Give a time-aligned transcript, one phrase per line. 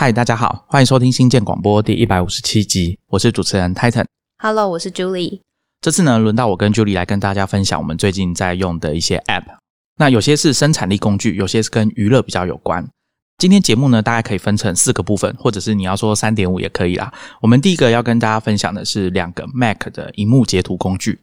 [0.00, 4.04] 嗨，大家好，欢迎收听新建广播第一百五十七集，我是主持人 Titan。
[4.40, 5.40] Hello，我是 Julie。
[5.80, 9.42] 这次呢，轮到我跟 Julie 来跟大家分享我们最近在用的一些 App。
[9.96, 12.88] 那有些是生产力工具，有些是跟娱乐比较有关。
[13.38, 17.12] 今天节目呢，大概可以分成四个部分，或者是你要说三点五也可以啦。
[17.42, 21.18] 我们第一个要跟大家分享的是两个 Mac 的荧幕截图工具，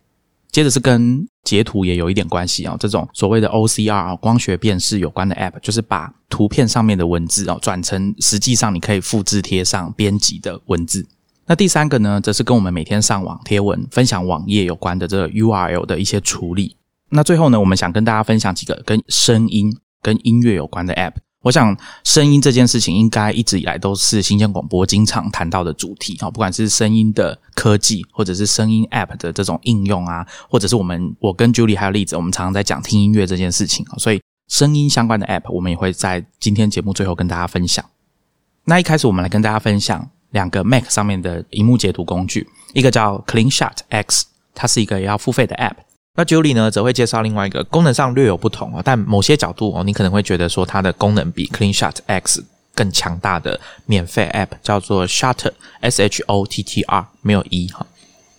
[0.56, 11.06] 接着是跟截图也有一点关系啊、这种所谓的 OCR 啊光学辨识有关的 App，就是把图片上面的文字哦转成实际上你可以复制贴上编辑的文字。
[11.46, 16.78] 那第三个呢，则是跟我们每天上网贴文、分享网页有关的这个 URL 的一些处理。
[17.10, 21.16] 那最后呢，我们想跟大家分享几个跟声音、跟音乐有关的 App。
[21.46, 37.86] 我想，声音这件事情应该一直以来都是新鲜广播经常谈到的主题啊，不管是声音的科技，或者是声音 App 的这种应用啊，或者是我们我跟 Julie 还有例子，我们常常在讲听音乐这件事情啊，所以声音相关的 App 我们也会在今天节目最后跟大家分享。
[38.64, 45.76] 那一开始我们来跟大家分享两个 Mac 上面的荧幕截图工具，一个叫 CleanShot X，它是一个要付费的 App。
[46.16, 57.86] 那 Julie 呢，则会介绍另外一个功能上略有不同哦，但某些角度哦，你可能会觉得说它的功能比 CleanShot X 更强大的免费 App，叫做 Shutter S H O T T R，没有 E 哈。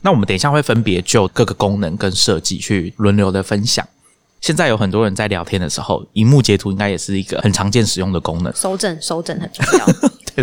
[0.01, 3.87] 那我们等一下会分别就各个功能跟设计去轮流的分享。
[4.41, 8.53] 现在有很多人在聊天的时候，荧幕截图应该也是一个很常见使用的功能。
[8.55, 9.87] 收整，收整很重要。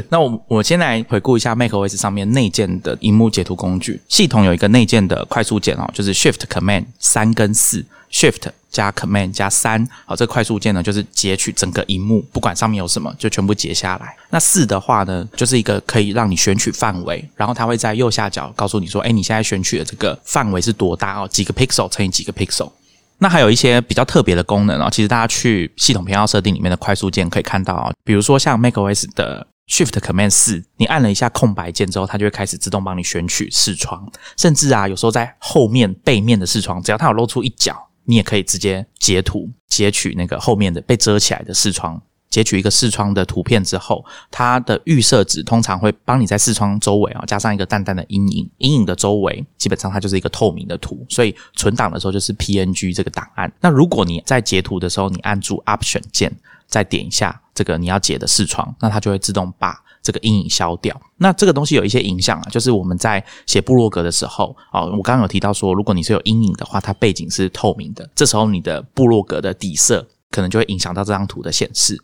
[0.09, 4.01] 那我我先来回顾一下 macOS 上面内建的荧幕截图工具。
[4.07, 14.15] 系统有一个内建的快速键哦，就是 Shift Command 三跟四，Shift 加 Command 加三，好，这快速键呢就是截取整个荧幕，不管上面有什么，就全部截下来。
[14.29, 22.71] 那四的话呢，就是一个可以让你选取范围，然后它会在右下角告诉你说，哎，你现在选取的这个范围是多大哦，几个 pixel 乘以几个 pixel。
[23.19, 42.01] 那还有一些比较特别的功能哦，其实大家去系统偏好设定里面的快速键可以看到啊、比如说像 macOS 的 Shift Command 四，你按了一下空白键之后，它就会开始自动帮你选取视窗，甚至啊，有时候在后面背面的视窗，只要它有露出一角，你也可以直接截图截取那个后面的被遮起来的视窗。
[42.29, 53.53] 截取一个视窗的图片之后，它的预设值通常会帮你在视窗周围啊加上一个淡淡的阴影，阴影的周围基本上它就是一个透明的图，所以存档的时候就是 PNG 这个档案。
[53.61, 56.35] 那如果你在截图的时候，你按住 Option 键，
[56.67, 60.99] 再点一下这个你要解的视窗，那它就会自动把这个阴影消掉。
[61.17, 72.01] 那这个东西有一些影响啊，就是我们在写部落格的时候，哦，我刚刚有提到说，如果你是有阴影的话，它背景是透明的，这时候你的部落格的底色可能就会影响到这张图的显示。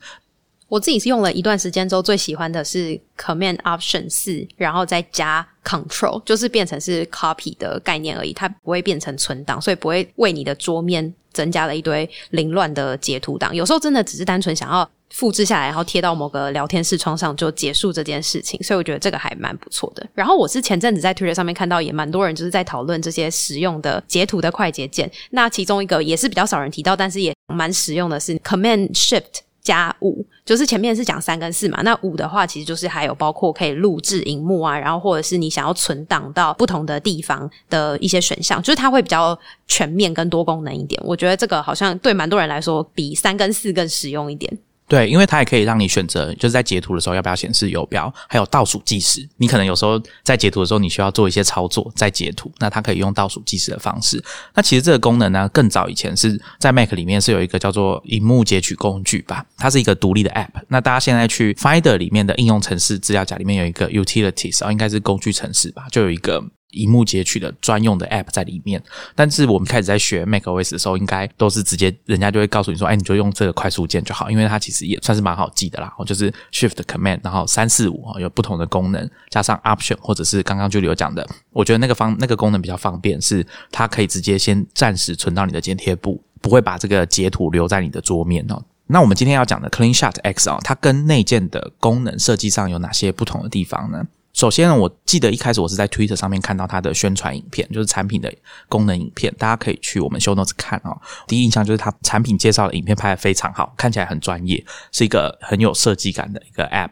[0.69, 13.53] 我自己是用了一段时间之后，最喜欢的是 Command Option 四，然后再加 Control，就是变成是 copy 的概念而已，它不会变成存档，所以不会为你的桌面增加了一堆凌乱的截图档。
[13.53, 20.07] 有时候真的只是单纯想要复制下来，然后贴到某个聊天视窗上就结束这件事情，所以我觉得这个还蛮不错的。
[20.13, 25.11] 然后我是前阵子在 Twitter 上面看到，也蛮多人就是在讨论这些实用的截图的快捷键。
[25.31, 29.41] 那其中一个也是比较少人提到，但是也蛮实用的是 Command Shift。
[29.61, 40.99] 加五，就是前面是讲三跟四嘛，那五的话其实就是还有包括可以录制荧幕啊，然后或者是你想要存档到不同的地方的一些选项，就是它会比较全面跟多功能一点。
[41.05, 44.51] 我觉得这个好像对蛮多人来说比三跟四更实用一点。
[44.89, 49.25] 对，因为它也可以让你选择，就是在截图的时候要不要显示游标，还有倒数计时。
[49.37, 54.21] 你可能有时候在截图的时候，你需要做一些操作再截图，那它可以用倒数计时的方式。
[54.55, 60.63] 那其实这个功能呢，更早以前是在 Mac 里面是有一个叫做荧幕截取工具吧，它是一个独立的 App。
[60.69, 66.43] 那大家现在去 Finder 里面的应用程式资料夹里面有一个 Utilities 啊、哦，应该是工具程式吧，就有一个。
[66.71, 68.81] 荧幕截取的专用的 App 在里面，
[69.15, 75.93] 但是我们开始在学 macOS 的时候，应该都是直接人家就会告诉你说，哎，你就用这个快速键就好，因为它其实也算是蛮好记的啦。
[75.97, 88.61] 我就是 Shift Command，然后三四五有不同的功能，加上 Option 或者是刚刚就有讲的，我觉得那个方那个功能比较方便，是它可以直接先暂时存到你的剪贴簿，不会把这个截图留在你的桌面哦。
[88.91, 94.03] 那我们今天要讲的 CleanShot X 啊，它跟内建的功能设计上有哪些不同的地方呢？
[94.39, 98.33] 首先呢，我记得一开始我是在 Twitter 上面看到它的宣传影片，就是产品的
[98.69, 100.97] 功能影片，大家可以去我们 Show Notes 看哦。
[101.27, 104.63] 第一印象就是它产品介绍的影片拍得非常好，看起来很专业，
[104.93, 106.91] 是一个很有设计感的一个 App。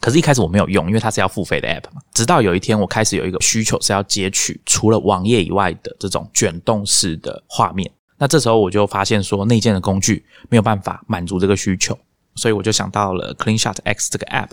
[0.00, 2.00] 可是，一开始我没有用，因为它是要付费的 App 嘛。
[2.14, 7.90] 直到有一天，我开始有一个需求是要截取除了网页以外的这种卷动式的画面。
[8.16, 11.98] 那这时候我就发现说，内建的工具没有办法满足这个需求，
[12.36, 14.48] 所以我就想到了 CleanShot X 这个 App。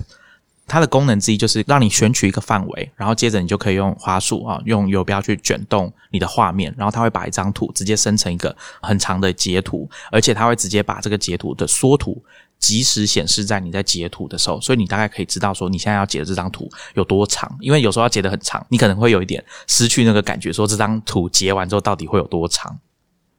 [0.66, 12.24] 它的功能之一就是让你选取一个范围，然后接着你就可以用滑鼠啊，用游标去卷动你的画面，然后它会把一张图直接生成一个很长的截图，而且它会直接把这个截图的缩图
[12.60, 22.80] 及时显示在你在截图的时候，所以你大概可以知道说你现在要截的这张图有多长，因为有时候要截的很长，你可能会有一点失去那个感觉，说这张图截完之后到底会有多长。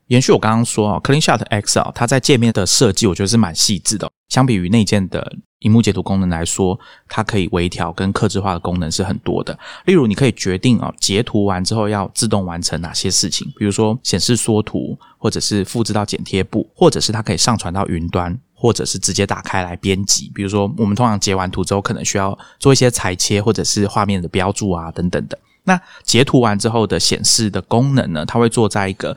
[0.09, 4.11] 延续我刚刚说啊，CleanShot X 啊，它在界面的设计，我觉得是蛮细致的。
[4.35, 6.77] 相比于内建的荧幕截图功能来说，
[7.09, 9.57] 它可以微调跟克制化的功能是很多的。
[9.85, 20.29] 例如，你可以决定啊，截图完之后要自动完成哪些事情，比如说显示缩图，或者是复制到剪贴簿，或者是它可以上传到云端，或者是直接打开来编辑。
[20.35, 25.39] 比如说，我们通常截完图之后，可能需要做一些裁切，或者是画面的标注啊等等的。
[25.63, 29.17] 那截图完之后的显示的功能呢，它会做在一个。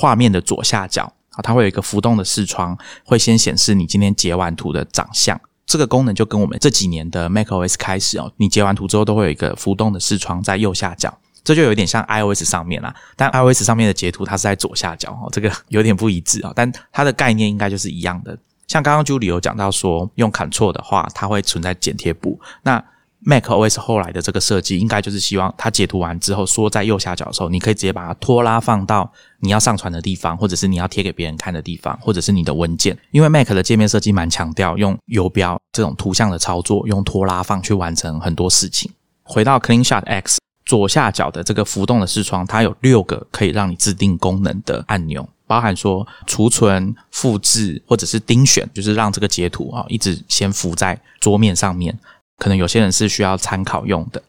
[0.00, 1.12] 画面的左下角
[1.42, 5.40] 它会有一个浮动的视窗，会先显示你今天截完图的长相。
[5.66, 11.14] 这个功能就跟我们这几年的 macOS 开始哦，你截完图之后都会有一个浮动的视窗在右下角，
[11.44, 12.94] 这就有点像 iOS 上面啦。
[13.16, 16.52] 但 iOS 上面的截图它是在左下角哦，这个有点不一致啊。
[16.56, 18.38] 但它的概念应该就是一样的。
[18.66, 22.40] 像刚刚 Julie 有讲到说，用 Ctrl 的话，它会存在剪贴簿。
[22.62, 22.82] 那
[23.20, 29.10] Mac OS 后来的这个设计，应该就是希望它截图完之后，缩在右下角的时候，你可以直接把它拖拉放到
[29.40, 32.96] 你要上传的地方，或者是你要贴给别人看的地方，或者是你的文件。
[33.10, 38.90] 因为 Mac 的界面设计蛮强调用游标这种图像的操作，用拖拉放去完成很多事情。
[39.24, 51.98] 回到 CleanShot X 左下角的这个浮动的视窗，它有六个可以让你自定功能的按钮，包含说储存、复制或者是钉选，就是让这个截图啊一直先浮在桌面上面。
[52.38, 54.22] 可能有些人是需要参考用的。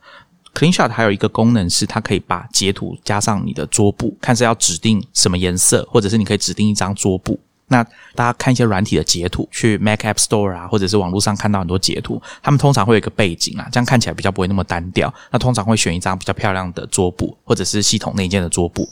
[0.53, 7.39] CleanShot 还有一个功能是，它可以把截图加上你的桌布，看是要指定什么颜色，或者是你可以指定一张桌布。
[7.67, 7.83] 那
[8.15, 15.13] 大家看一些软体的截图，去 Mac App Store 啊，或者是网络上看到很多截图，他们通常会有一个背景啊，这样看起来比较不会那么单调。
[15.29, 18.89] 那通常会选一张比较漂亮的桌布，或者是系统内建的桌布。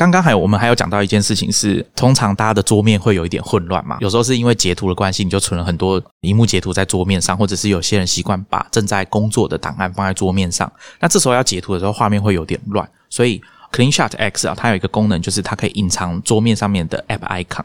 [0.00, 12.88] 刚刚还有我们还有讲到一件事情是，通常大家的桌面会有一点混乱嘛，有时候是因为截图的关系，你就存了很多荧幕截图在桌面上，或者是有些人习惯把正在工作的档案放在桌面上，那这时候要截图的时候，画面会有点乱。
[13.10, 13.42] 所以
[13.72, 17.64] CleanShot X 啊，它有一个功能，就是它可以隐藏桌面上面的 App icon。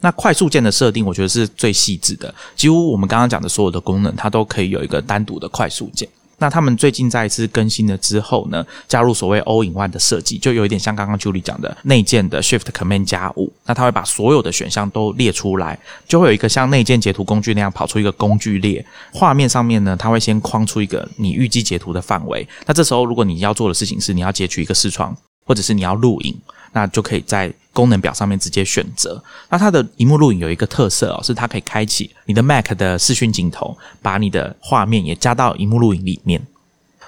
[0.00, 6.08] 那快速键的设定，我觉得是最细致的，几乎我们刚刚讲的所有的功能，它都可以有一个单独的快速键。
[6.38, 13.52] 那他们最近在一次更新了之后呢，加入所谓 All in One 的设计，就有一点像刚刚 Julie 讲的内建的 Shift Command 加五。
[13.64, 18.84] 那它会把所有的选项都列出来，就会有一个像内建截图工具那样跑出一个工具列。
[19.12, 22.46] 画面上面呢，它会先框出一个你预计截图的范围。
[22.66, 25.16] 那这时候如果你要做的事情是你要截取一个视窗，
[25.46, 26.36] 或者是你要录影，
[26.76, 29.22] 那就可以在功能表上面直接选择。
[29.48, 36.46] 那它的荧幕录影有一个特色哦，是它可以开启你的 Mac 的视讯镜头，把你的画面也加到荧幕录影里面。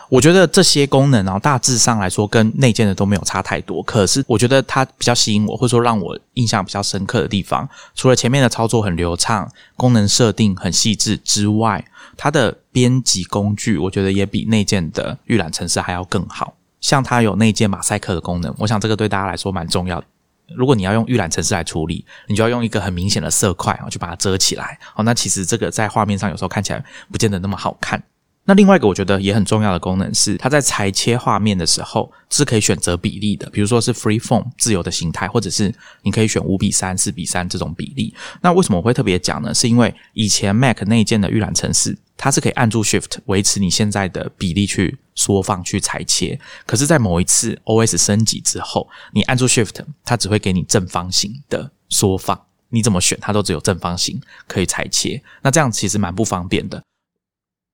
[0.08, 3.82] 我觉得这些功能哦，大致上来说跟内建的都没有差太多。
[3.82, 11.84] 可是我觉得它比较吸引我，或者说让我印象比较深刻的地方，除了前面的操作很流畅、功能设定很细致之外，
[12.16, 16.54] 它的编辑工具我觉得也比内建的预览程式还要更好。
[16.80, 20.06] 像它有内建马赛克的功能，我想这个对大家来说蛮重要的。
[20.54, 24.78] 如果你要用预览程式来处理，你就要用一个很明显的色块啊，去把它遮起来。
[24.96, 26.82] 哦，那其实这个在画面上有时候看起来
[27.12, 28.02] 不见得那么好看。
[28.44, 38.14] 那另外一个我觉得也很重要的功能是，它在裁切画面的时候是可以选择比例的，比如说是 free form 自由的形态，或者是你可以选五比三、四比三这种比例。
[38.40, 39.52] 那为什么我会特别讲呢？
[39.52, 46.38] 是因为以前 Mac 内建的预览程式，它是可以按住 Shift 维持你现在的比例去缩放、去裁切。
[46.66, 55.22] 可是，在某一次 OS 升级之后，你按住 Shift，它只会给你正方形的缩放，你怎么选它都只有正方形可以裁切。
[55.42, 56.82] 那这样其实蛮不方便的。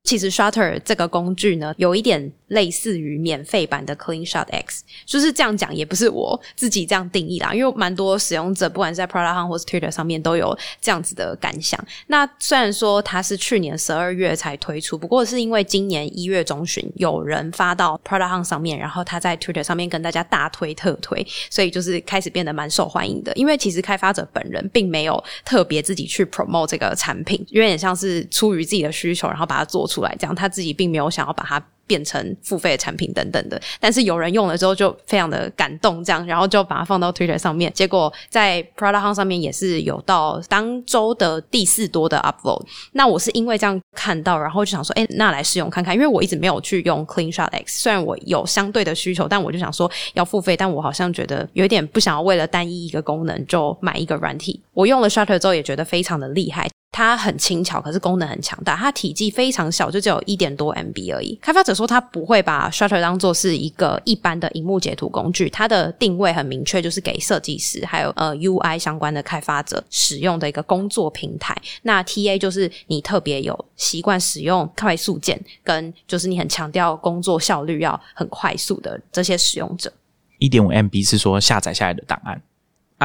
[0.05, 11.83] 其实 Shutter 这个工具呢，有一点类似于免费版的 CleanShot X，就是这样讲，也不是我自己这样定义啦，因为蛮多使用者，不管是在 Product Hunt 或是 Twitter 上面，都有这样子的感想。
[12.09, 23.33] 那虽然说它是去年十二月才推出，不过是因为今年一月中旬有人发到 Product Hunt 上面，然后他在 Twitter 上面跟大家大推特推，所以就是开始变得蛮受欢迎的。
[23.37, 29.94] 因为其实开发者本人并没有特别自己去 promote 这个产品，有点像是出于自己的需求，然后把它做出。
[29.95, 42.65] 出来，这样他自己并没有想要把它变成付费的产品等等的，但是有人用了之后就非常的感动，这样，然后就把它放到 Twitter 上面，结果在 Prada Hunt 上面也是有到当周的第四多的 upload。
[42.93, 54.59] 那我是因为这样看到，然后就想说，哎，那来试用看看，因为我一直没有去用 CleanShot X，虽然我有相对的需求，但我就想说要付费，但我好像觉得有点不想要为了单一一个功能就买一个软体。
[54.73, 56.67] 我用了 Shutter 之后也觉得非常的厉害。
[56.95, 58.77] 它很轻巧，可是功能很强大。
[58.77, 61.37] 它体积非常小，就只有一点多 MB 而已。
[61.43, 71.61] 开发者说他不会把 Shutter 当做是一个一般的荧幕截图工具，它的定位很明确，就是给设计师还有呃 UI 相关的开发者使用的一个工作平台。
[71.83, 79.93] 那 TA 就是你特别有习惯使用快速键，跟就是你很强调工作效率要很快速的这些使用者。
[80.39, 82.41] 一点五 MB 是说下载下来的档案。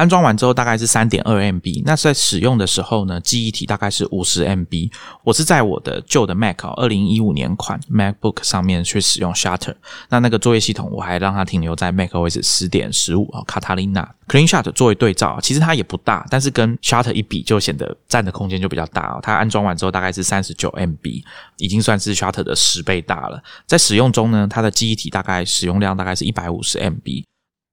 [0.00, 4.90] 安装完之后大概是三点二 MB，那在使用的时候呢，记忆体大概是五十 MB。
[5.24, 9.74] 我是在我的旧的 Mac 二零一五年款 MacBook 上面去使用 Shutter，
[10.08, 19.20] 那那个作业系统我还让它停留在 macOS 十点十五啊，Catalina Clean Shot 作为对照，其实它也不大，但是跟 Shutter 一比就显得占的空间就比较大哦。
[19.22, 21.22] 它安装完之后大概是三十九 MB，
[21.58, 23.42] 已经算是 Shutter 的十倍大了。
[23.66, 27.24] 在使用中呢，它的记忆体大概使用量大概是一百五十 MB。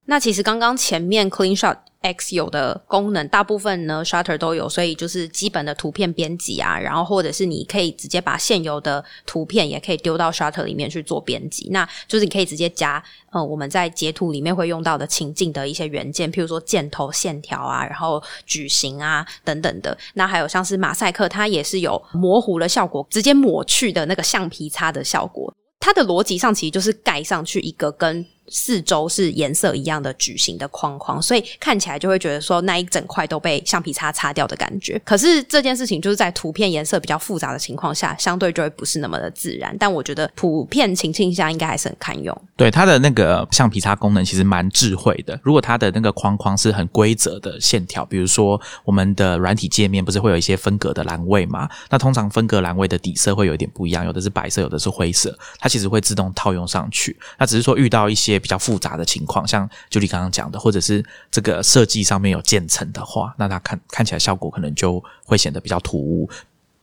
[0.04, 19.96] 那其实刚刚前面 Clean Shot X 有的功能，大部分呢 Shutter 都有，所以就是基本的图片编辑啊，然后或者是你可以直接把现有的图片也可以丢到 Shutter 里面去做编辑，那就是你可以直接加呃我们在截图里面会用到的情境的一些元件，譬如说箭头、线条啊，然后矩形啊等等的。
[20.14, 25.52] 那还有像是马赛克，它也是有模糊的效果，直接抹去的那个橡皮擦的效果。
[25.80, 28.24] 它的逻辑上其实就是盖上去一个跟。
[28.50, 35.00] 四周是颜色一样的矩形的框框，所以看起来就会觉得说那一整块都被橡皮擦擦掉的感觉。
[35.04, 39.76] 可是这件事情就是在图片颜色比较复杂的情况下，相对就会不是那么的自然。
[39.78, 42.36] 但我觉得普遍情境下应该还是很堪用。
[42.56, 45.38] 对它的那个橡皮擦功能其实蛮智慧的。
[45.42, 51.68] 如果它的那个框框是很规则的线条，比如说我们的软体界面不是会有一些分隔的栏位嘛？
[51.90, 57.16] 那通常分隔栏位的底色会有一点不一样，有的是白色，有的是灰色，它其实会自动套用上去。
[57.38, 66.28] 那只是说遇到一些比较复杂的情况，像就你刚刚讲的，或者是这个设计上面有渐层的话，那它看看起来效果可能就会显得比较突兀。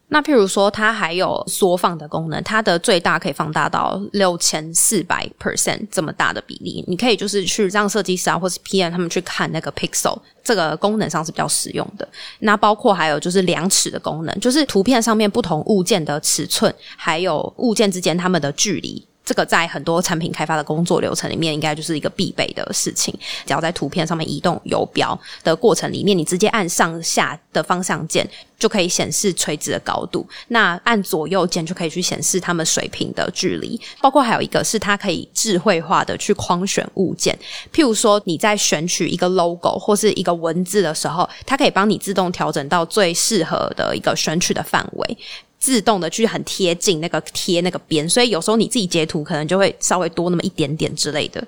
[0.07, 6.85] 那譬如说，它还有缩放的功能，它的最大可以放大到六千四百 percent 这么大的比例。
[6.87, 12.07] 你可以就是去让设计师啊，或是 PM 他们去看那个 pixel，这个功能上是比较实用的。
[12.39, 19.03] 那包括还有就是量尺的功能，就是图片上面不同物件的尺寸，还有物件之间它们的距离。
[19.25, 23.13] 这个在很多产品开发的工作流程里面，应该就是一个必备的事情。
[23.45, 28.27] 只要在图片上面移动游标的过程里面，你直接按上下的方向键
[28.59, 30.25] 就可以显示垂直的高度。
[30.49, 33.79] 那按左右键就可以去显示它们水平的距离。
[33.99, 37.37] 包括还有一个是它可以智慧化的去框选物件。
[37.73, 45.17] 譬如说你在选取一个 logo 或是一个文字的时候，它可以帮你自动调整到最适合的一个选取的范围。
[45.59, 51.45] 自动的去很贴近那个贴那个边，所以有时候你自己截图可能就会稍微多那么一点点之类的。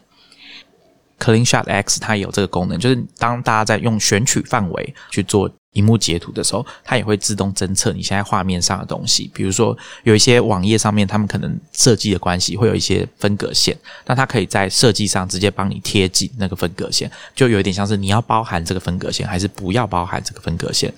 [1.19, 9.29] Clean Shot X 它有这个功能，就是当大家在用选取范围去做荧幕截图的时候，它也会自动侦测你现在画面上的东西。
[9.33, 20.93] 比如说有一些网页上面，他们可能设计的关系会有一些分隔线，那它可以在设计上直接帮你贴紧那个分隔线，就有一点像是你要包含这个分隔线，还是不要包含这个分隔线。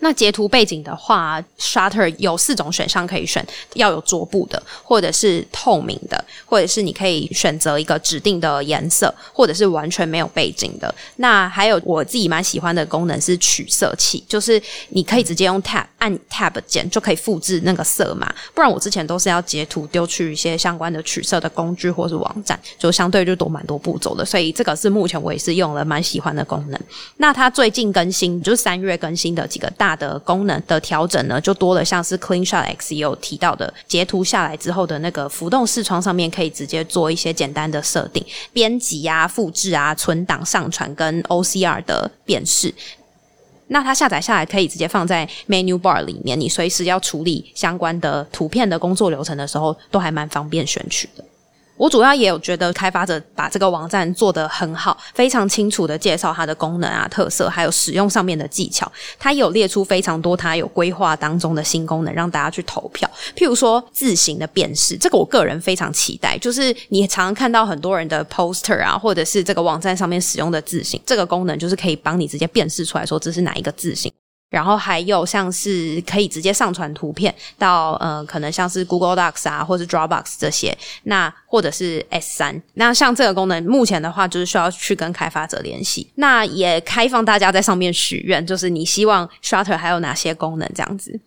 [0.00, 10.94] 那截图背景的话，Shutter 有四种选项可以选，要有桌布的，或者是透明的，或者是你可以选择一个指定的颜色，或者是完全没有背景的。
[11.16, 18.32] 那还有我自己蛮喜欢的功能是取色器，就是你可以直接用 Tab 按 Tab 键就可以复制那个色码。
[18.54, 24.24] 不然我之前都是要截图丢去一些相关的取色的工具或是网站，就相对就多蛮多步骤的。
[24.24, 26.78] 所以这个是目前我也是用了蛮喜欢的功能。
[27.16, 29.85] 那它最近更新就是三月更新的几个大。
[29.86, 42.74] 大的功能的调整呢，就多了，像是 Clean Shot X 有提到的，截图下来之后的那个浮动视窗上面可以直接做一些简单的设定、编辑啊、复制啊、存档、上传跟 OCR 的辨识。
[43.68, 51.24] 那它下载下来可以直接放在 Menu Bar 里面，你随时要处理相关的图片的工作流程的时候，都还蛮方便选取的。
[51.76, 58.90] 我主要也有觉得开发者把这个网站做得很好，非常清楚的介绍它的功能啊、特色，还有使用上面的技巧。
[59.18, 63.08] 它有列出非常多它有规划当中的新功能，让大家去投票。
[63.36, 66.38] 譬如说字形的辨识，这个我个人非常期待。
[66.38, 74.12] 就是你常常看到很多人的 poster 啊，或者是这个网站上面使用的字形，这个功能就是可以帮你直接辨识出来说这是哪一个字形。
[74.56, 82.62] 然后还有像是可以直接上传图片到呃，可能像是 Google Docs 啊，或是 Dropbox 这些，那或者是 S 三。
[82.72, 86.10] 那像这个功能，目前的话就是需要去跟开发者联系。
[86.14, 91.20] 那也开放大家在上面许愿，就是你希望 Shutter 还有哪些功能这样子。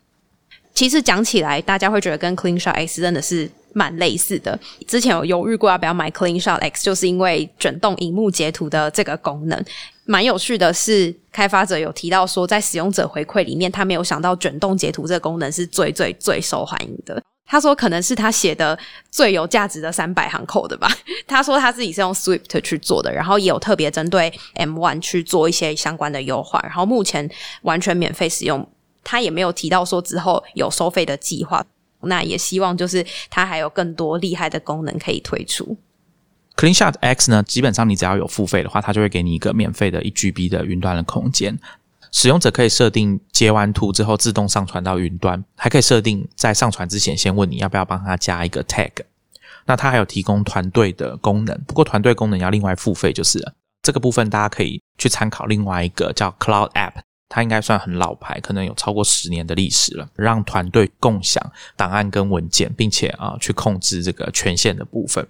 [0.74, 4.60] 其实讲起来，大家会觉得跟 Clean Shot X 真的是蛮类似的。
[4.88, 9.64] 之前有犹豫过要不要买 Clean Shot X，就是因为卷动荧幕截图的这个功能。
[10.10, 17.22] 蛮有趣的是，开发者有提到说，在使用者回馈里面，他没有想到卷动截图这个功能是最最最受欢迎的。
[17.46, 18.78] 他说，可能是他写的
[19.12, 20.92] 最有价值的三百行 code 吧。
[21.28, 27.30] 他说他自己是用 Swift 去做的，然后也有特别针对 M1 去做一些相关的优化，然后目前
[27.62, 28.68] 完全免费使用。
[29.04, 31.64] 他也没有提到说之后有收费的计划。
[32.02, 35.78] 那也希望就是他还有更多厉害的功能可以推出。
[36.60, 41.58] CleanShot X 呢，基本上你只要有付费的话，它就会给你一个免费的一 GB 的云端的空间。
[42.12, 48.92] 使用者可以设定截完图之后自动上传到云端，还可以设定在上传之前先问你要不要帮他加一个 tag。
[49.68, 53.54] 那它还有提供团队的功能，不过团队功能要另外付费就是了。
[53.82, 56.96] 这个部分大家可以去参考另外一个叫 Cloud App，
[57.30, 61.42] 它应该算很老牌，可能有超过十年的历史了，让团队共享
[61.78, 65.26] 档案跟文件，并且啊去控制这个权限的部分。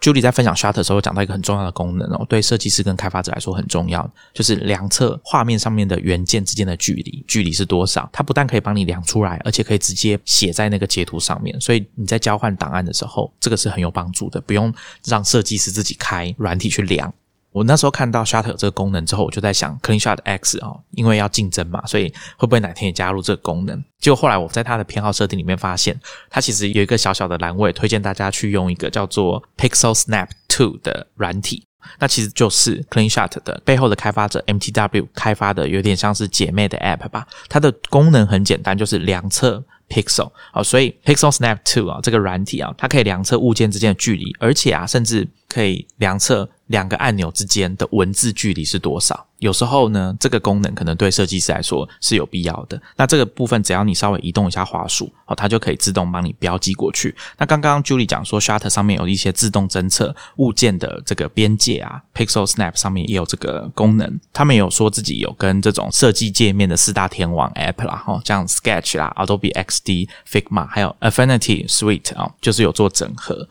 [0.00, 8.08] Julie 在分享 Shutter 的时候，讲到一个很重要的功能哦，对设计师跟开发者来说很重要，就是量测画面上面的元件之间的距离，距离是多少？
[8.12, 14.72] 它不但可以帮你量出来，而且可以直接写在那个截图上面，所以你在交换档案的时候，这个是很有帮助的，不用
[15.04, 17.12] 让设计师自己开软体去量。
[17.52, 23.82] 我那时候看到 Shutter 这个功能之后，我就在想 CleanShot X 哦，因为要竞争嘛，所以会不会哪天也加入这个功能？
[23.98, 31.66] 结果后来我在它的偏好设定里面发现，它其实有一个小小的栏位，推荐大家去用一个叫做 Pixel Snap Two 的软体，
[31.98, 37.26] 那其实就是 CleanShot 的背后的开发者 MTW 开发的，有点像是姐妹的 App 吧。
[37.48, 46.48] 它的功能很简单，就是量测 Pixel 啊，所以 Pixel Snap Two 啊这个软体啊，它可以量测物件之间的距离，而且啊，甚至可以量测。
[46.70, 49.26] 两个按钮之间的文字距离是多少？
[49.40, 52.80] 有时候呢，这个功能可能对设计师来说是有必要的。
[52.96, 57.12] 那这个部分，只要你稍微移动一下滑鼠，哦，它就可以自动帮你标记过去。
[57.38, 64.20] 那刚刚 Julie 讲说，Shutter 上面有一些自动侦测物件的这个边界啊，Pixel Snap 上面也有这个功能。
[64.32, 73.48] 他们有说自己有跟这种设计界面的四大天王 App 啦，哈，像 Sketch 啦、Adobe X D、Figma，还有 Affinity Suite 啊，就是有做整合。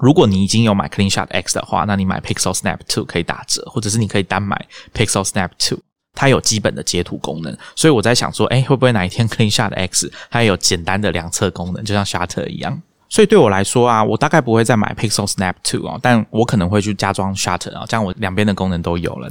[0.00, 5.78] 如果你已经有买 CleanShot X 的话，那你买 Pixel Snap Two 可以打折，或者是你可以单买 Pixel Snap Two，
[6.14, 7.54] 它有基本的截图功能。
[7.76, 12.80] 所以我在想说，哎，会不会哪一天 CleanShot X 它有简单的量测功能，就像 Shutter 一样？
[13.10, 19.30] 所以对我来说啊，我大概不会再买 Pixel Snap Two 哦，但我可能会去加装 Shutter 啊，这样我两边的功能都有了。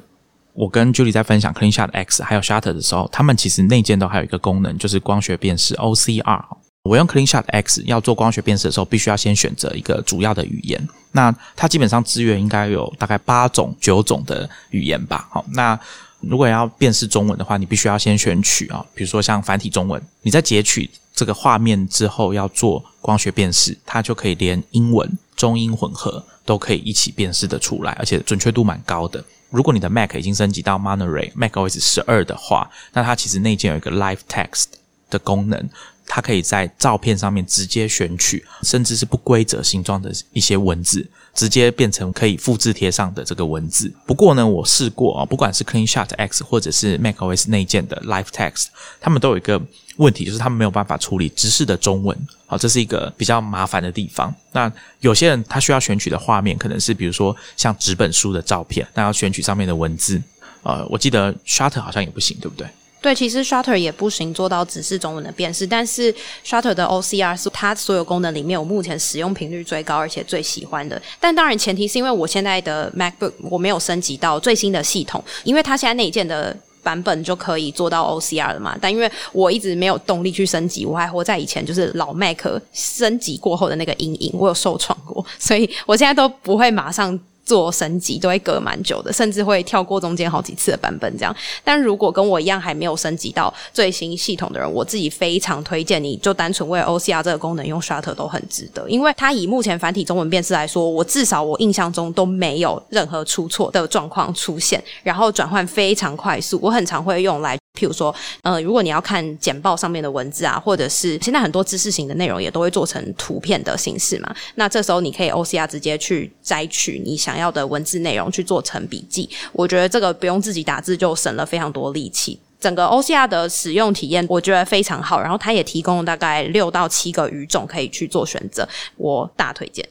[0.53, 6.43] 我跟 Julie 在分享 CleanShot X 还有 Shutter 的时候，他们其实内建都还有一个功能，就是光学辨识 OCR。
[6.83, 10.87] 我用 CleanShot X 要做光学辨识的时候，必须要先选择一个主要的语言。
[11.11, 15.27] 那它基本上资源应该有大概八种、九种的语言吧。
[15.29, 15.79] 好，那
[16.21, 20.01] 如果要辨识中文的话，你必须要先选取啊，比如说像繁体中文。
[20.21, 29.23] 你在截取这个画面之后，要做光学辨识，它就可以连英文、中英混合都可以一起辨识的出来，而且准确度蛮高的。
[29.49, 34.65] 如果你的 Mac 已经升级到 Monterey macOS 十二的话，那它其实内建有一个 Live Text
[35.09, 35.69] 的功能。
[36.11, 43.91] 它可以在照片上面直接选取，甚至是不规则形状的一些文字，直接变成可以复制贴上的这个文字。
[44.05, 48.67] 不过呢，我试过啊，不管是 CleanShot X 或者是 macOS 内建的 Live Text，
[48.99, 49.61] 他们都有一个
[49.97, 52.17] 问题，就是他们没有办法处理直视的中文。
[52.45, 54.33] 好，这是一个比较麻烦的地方。
[54.51, 60.21] 那有些人他需要选取的画面，可能是比如说像纸本书的照片，那要选取上面的文字。
[60.63, 62.67] 呃，我记得 Shutter 好像也不行，对不对？
[63.01, 66.13] 对，其实 Shutter 也不行做到只是中文的辨识，但是
[66.45, 71.01] Shutter 的 OCR 是它所有功能里面我目前使用频率最高而且最喜欢的。
[71.19, 78.77] 但当然前提是因为我现在的 MacBook 我没有升级到最新的系统，因为它现在内建的版本就可以做到 OCR 了嘛。
[78.81, 82.41] 但因为我一直没有动力去升级，我还活在以前就是老 Mac
[82.73, 87.17] 升级过后的那个阴影，我有受创过，所以我现在都不会马上。
[87.49, 91.35] 做升级都会隔蛮久的，甚至会跳过中间好几次的版本这样。
[91.63, 107.58] 但如果跟我一样还没有升级到最新系统的人，我自己非常推荐你就单纯为 OCR 这个功能用 Shutter 都很值得，因为它以目前繁体中文辨识来说，我至少我印象中都没有任何出错的状况出现，然后转换非常快速，我很常会用来。
[107.77, 119.29] 譬如说，呃，如果你要看简报上面的文字啊，或者是现在很多知识型的内容也都会做成图片的形式嘛，那这时候你可以 OCR 直接去摘取你想要的文字内容去做成笔记。
[119.53, 122.39] 我觉得这个不用自己打字就省了非常多力气。
[122.59, 129.87] 整个 OCR 的使用体验我觉得非常好，然后它也提供大概六到七个语种可以去做选择，我大推荐。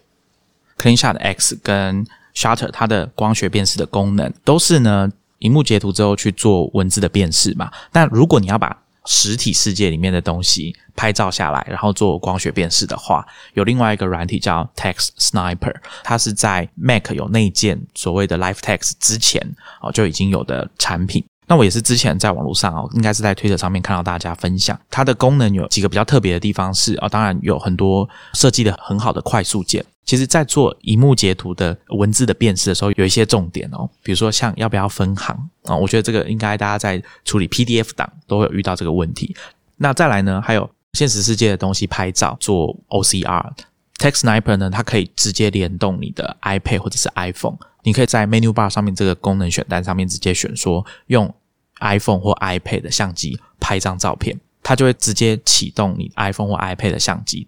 [0.79, 5.11] CleanShot X 跟 Shutter 它的光学辨识的功能都是呢。
[5.39, 7.71] 荧幕截图之后去做文字的辨识嘛？
[7.93, 15.75] 但如果你要把实体世界里面的东西拍照下来，然后做光学辨识的话，有另外一个软体叫 Text Sniper，
[16.05, 19.41] 它是在 Mac 有内建所谓的 Live Text 之前
[19.81, 21.25] 哦就已经有的产品。
[21.47, 29.83] 那我也是之前在网络上哦，应该是在推特上面看到大家分享它的功能有几个比较特别的地方是啊，当然有很多设计的很好的快速键。
[30.09, 39.37] 其实，在做荧幕截图的文字的辨识的时候，有一些重点哦，比如说像要不要分行啊，我觉得这个应该大家在处理 PDF 档都会有遇到这个问题。
[39.77, 51.35] 那再来呢，还有现实世界的东西拍照做 OCR，Text Sniper 呢，它可以直接联动你的 iPad 或者是 iPhone，你可以在 Menu Bar 上面这个功能选单上面直接选说用
[51.81, 57.47] iPhone 或 iPad 的相机拍一张照片，它就会直接启动你 iPhone 或 iPad 的相机。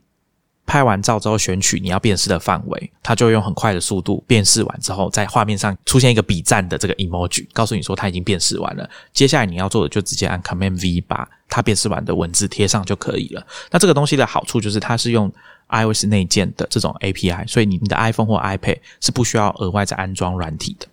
[0.71, 8.89] 拍完照之后，选取你要辨识的范围，它就会用很快的速度辨识完之后，在画面上出现一个比赞的这个 emoji，告诉你说它已经辨识完了。
[9.13, 13.45] 接下来你要做的就直接按 Command V 把它辨识完的文字贴上就可以了。
[13.73, 15.29] 那这个东西的好处就是它是用
[15.71, 20.87] iOS 内建的这种 API，所以你你的 iPhone 或 iPad 是不需要额外再安装软体的。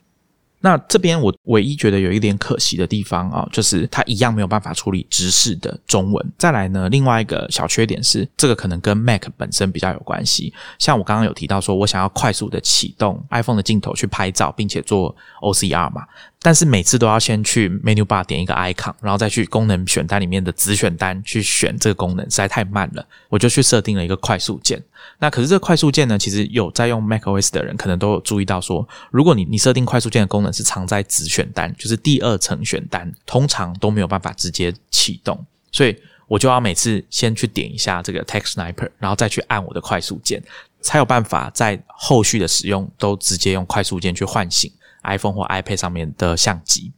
[0.67, 6.33] 那这边我唯一觉得有一点可惜的地方啊，就是它一样没有办法处理直视的中文。
[6.37, 10.53] 再来呢，另外一个小缺点是，这个可能跟 Mac 本身比较有关系。
[10.77, 16.05] 像我刚刚有提到说，我想要快速的启动 iPhone 的镜头去拍照，并且做 OCR 嘛。
[16.39, 23.05] 但是每次都要先去 menu bar 点一个 icon，然后再去功能选单里面的子选单去选这个功能，实在太慢了。
[23.27, 24.81] 我就去设定了一个快速键。
[25.19, 35.43] 那可是这个快速键呢，其实有在用 macOS 的人可能都有注意到说，如果你你设定快速键的功能是藏在子选单，就是第二层选单，通常都没有办法直接启动。
[35.71, 35.97] 所以
[36.27, 40.41] 我就要每次先去点一下这个 Text Sniper，然后再去按我的快速键，
[40.81, 44.71] 才有办法在后续的使用都直接用快速键去唤醒。
[45.07, 46.93] iPhone 或 iPad 上面的相机，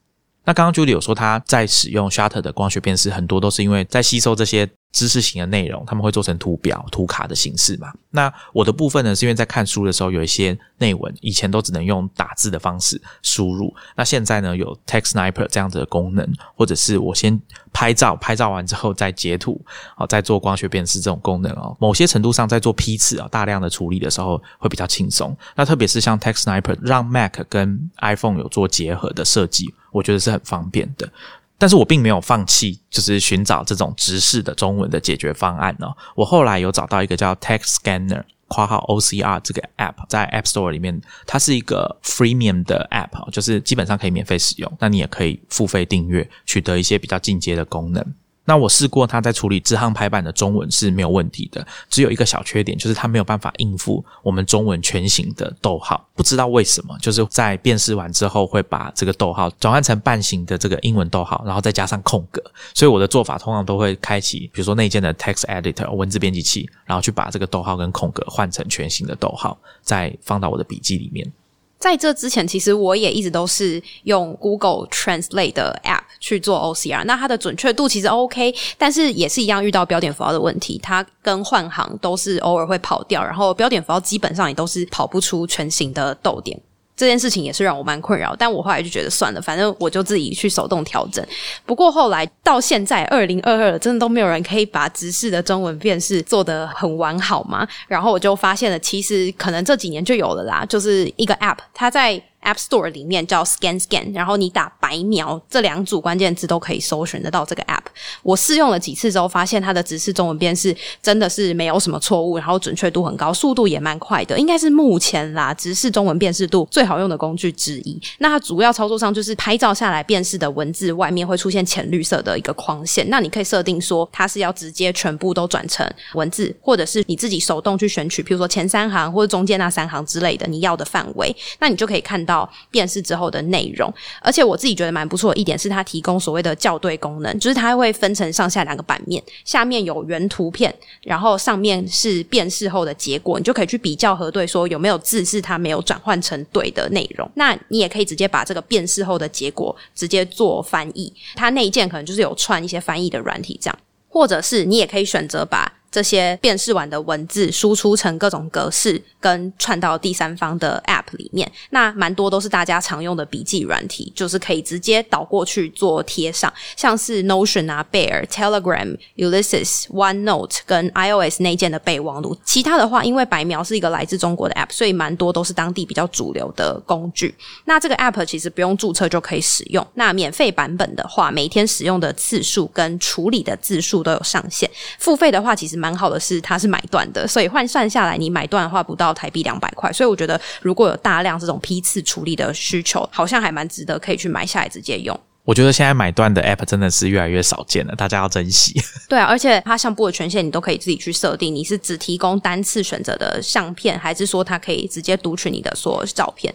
[0.50, 4.68] 那刚刚 Julie 有说他在使用 Shutter 的光学辨识，很多都是因为在吸收这些。
[4.92, 7.94] 知识型的内容，他们会做成图表、图卡的形式嘛？
[8.10, 17.40] 那我的部分呢，是因为在看书的时候，有一些内文以前都只能用打字的方式输入，那现在呢，有 Text Sniper 这样子的功能，或者是我先
[17.72, 19.64] 拍照，拍照完之后再截图，
[19.96, 25.38] 哦，再做光学辨识这种功能哦，某些程度上在做批次啊，大量的处理的时候会比较轻松。
[25.56, 31.12] 那特别是像 Text Sniper 让 Mac 跟 iPhone 有做结合的设计，我觉得是很方便的。
[31.58, 35.94] 但是我并没有放弃，就是寻找这种直视的中文的解决方案哦。
[36.16, 48.14] 我后来有找到一个叫 Text Scanner（ 括号 OCR） 这个 App，在 App Store 里面，它是一个 Freemium 的 App，就是基本上可以免费使用，那你也可以付费订阅，取得一些比较进阶的功能。
[48.50, 56.04] 那我试过，它在处理支行排版的中文是没有问题的，只有一个小缺点，就是它没有办法应付我们中文全形的逗号。
[56.16, 62.42] 不知道为什么，就是在辨识完之后，会把这个逗号转换成半形的这个英文逗号，然后再加上空格。
[62.74, 71.32] 所以我的做法通常都会开启，比如说内建的 Text Editor 文字编辑器，然后去把这个逗号跟空格换成全形的逗号，再放到我的笔记里面。
[71.80, 86.60] 在这之前，其实我也一直都是用 Google Translate 的 App 去做 OCR，那它的准确度其实 OK，但是也是一样遇到标点符号的问题，它跟换行都是偶尔会跑掉，然后标点符号基本上也都是跑不出全形的逗点。
[87.00, 91.26] 这件事情也是让我蛮困扰，但我后来就觉得算了，反正我就自己去手动调整。
[91.66, 97.66] 不过后来到现在二零二二，真的都没有人可以把直视的中文辨识做得很完好吗？
[97.88, 102.22] 然后我就发现了，其实可能这几年就有了啦，就是一个 App，它在。
[102.44, 107.84] App Store 里面叫 Scan Scan，然后你打“白描”这两组关键字都可以搜寻得到这个 App。
[108.24, 118.00] 我试用了几次之后，发现它的直视中文辨识真的是没有什么错误，然后准确度很高，速度也蛮快的，应该是目前啦直视中文辨识度最好用的工具之一。
[118.20, 132.29] 那它主要操作上就是拍照下来辨识的文字外面会出现浅绿色的一个框线，那你可以设定说它是要直接全部都转成文字，或者是你自己手动去选取，比如说前三行或者中间那三行之类的你要的范围，那你就可以看。
[132.30, 147.28] 到辨识之后的内容，而且我自己觉得蛮不错一点是，它提供所谓的校对功能，就是它会分成上下两个版面，下面有原图片，然后上面是辨识后的结果，你就可以去比较核对，说有没有字是它没有转换成对的内容。
[147.34, 153.80] 那你也可以直接把这个辨识后的结果直接做翻译，它那一件可能就是有串一些翻译的软体这样。
[154.12, 161.52] 或者是你也可以选择把这些辨识完的文字输出成各种格式，跟串到第三方的 App 里面。
[161.72, 172.38] 那蛮多都是大家常用的笔记软体，就是可以直接导过去做贴上，像是 Notion 啊、Bear、Telegram、Ulysses、OneNote 跟 iOS 内建的备忘录。
[172.44, 177.34] 其他的话，因为白描是一个来自中国的 App，所以蛮多都是当地比较主流的工具。
[177.66, 179.86] 那这个 App 其实不用注册就可以使用。
[179.96, 184.70] 那免费版本的话，每天使用的次数跟处理的字数都有上限。
[184.98, 189.92] 付费的话，其实蛮好的，是它是买断的，所以换算下来，你买断的话不到台币两百块。
[189.94, 195.18] 所以我觉得，如果有大量这种批次处理的需求，好像还蛮值得可以去买下来直接用。
[195.46, 198.80] 我觉得现在买断的 App 真的是越来越少见了，大家要珍惜。
[199.10, 206.54] 对啊，而且它相簿的权限你都可以自己去设定，你是只提供单次选择的相片，还是说它可以直接读取你的所有照片？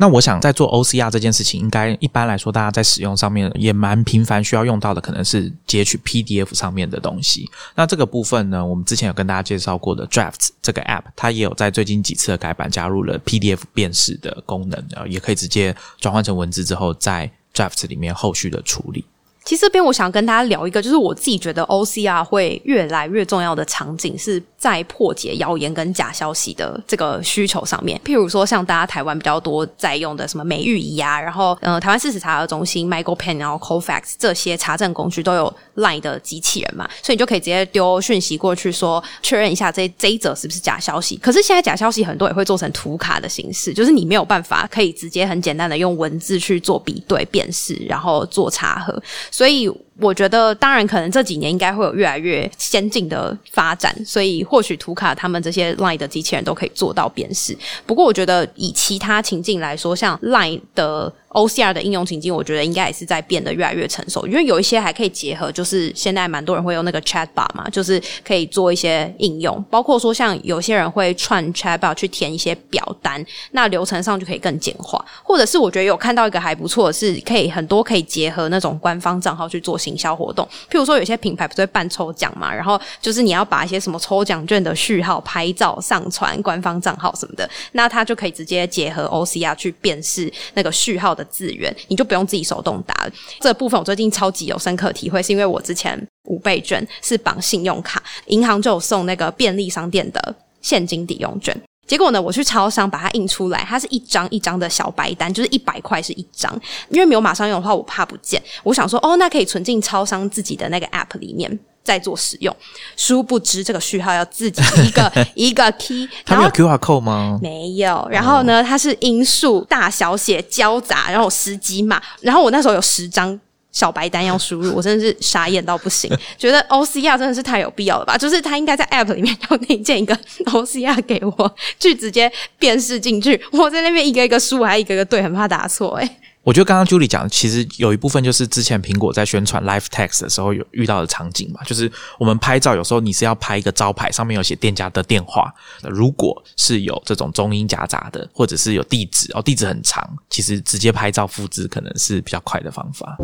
[0.00, 7.50] 那我想在做 OCR 这件事情，应该一般来说，大家在使用上面也蛮频繁需要用到的，可能是截取 PDF 上面的东西。
[7.74, 19.04] 那这个部分呢，我们之前有跟大家介绍过的 Drafts 这个 App，它也有在最近几次的改版加入了 PDF 辨识的功能，啊也可以直接转换成文字之后，在 Drafts 里面后续的处理。
[19.44, 28.00] 其实这边我想跟大家聊一个，就是我自己觉得 OCR 会越来越重要的场景，是在破解谣言跟假消息的这个需求上面。
[28.04, 41.16] 譬如说，像大家台湾比较多在用的什么美玉仪啊，然后呃，台湾事实查核中心、Michael Pen，然后 Cofax 这些查证工具都有 Line 的机器人嘛，所以你就可以直接丢讯息过去，说确认一下这这一则是不是假消息。
[41.16, 49.02] 可是现在假消息很多也会做成图卡的形式，就是你没有办法可以直接很简单的用文字去做比对辨识，然后做查核。
[49.30, 57.56] 所以我觉得，当然可能这几年应该会有越来越先进的发展，所以或许图卡他们这些 Line 的机器人都可以做到辨识。
[57.86, 61.12] 不过，我觉得以其他情境来说，像 Line 的。
[61.30, 91.10] OCR 的应用情境，我觉得应该也是在变得越来越成熟，因为有一些还可以结合，就是现在蛮多人会用那个 Chatbot 嘛，就是可以做一些应用，包括说像有些人会串 Chatbot 去填一些表单，那流程上就可以更简化，或者是我觉得有看到一个还不错是，可以很多可以结合那种官方账号去做新行销活动，譬如说有些品牌不是会办抽奖嘛，然后就是你要把一些什么抽奖券的序号拍照上传官方账号什么的，那它就可以直接结合 OCR 去辨识那个序号。
[91.10, 93.12] 的资源，你就不用自己手动打了。
[93.40, 101.60] 这部分我最近超级有深刻体会，是因为我之前五倍券是绑信用卡，银行就有送那个便利商店的现金抵用券。
[101.90, 106.48] 结果呢，我去超商把它印出来，它是一张一张的小白单，就是一百块是一张。
[106.88, 108.40] 因为没有马上用的话，我怕不见。
[108.62, 111.58] 我想说，哦，那可以存进超商自己的那个 App 里面。
[111.82, 112.54] 在做使用，
[112.94, 117.38] 殊不知这个序号要自己一个 一个 key，它没有 QR code 吗？
[117.42, 118.06] 没有。
[118.10, 122.00] 然后呢，它是音数大小写交杂，然后十几码。
[122.20, 123.36] 然后我那时候有十张
[123.72, 128.18] 小白单要输入，我真的是傻眼到不行，觉得 OCR 真的是太有必要了吧？
[128.18, 130.14] 就是他应该在 App 里面要内建一个
[130.46, 133.40] OCR 给我，去直接辨识进去。
[133.52, 136.16] 我在那边一个一个输，还一个个对，很怕打错哎。
[136.42, 145.52] 我觉得刚刚 Julie 讲，其实有一部分就是之前苹果在宣传 Live Text 的时候有遇到的场景嘛，就是我们拍照有时候你是要拍一个招牌，上面有写店家的电话，
[145.82, 153.18] 如果是有这种中英夹杂的，或者是有地址哦，地址很长，其实直接拍照复制可能是比较快的方法。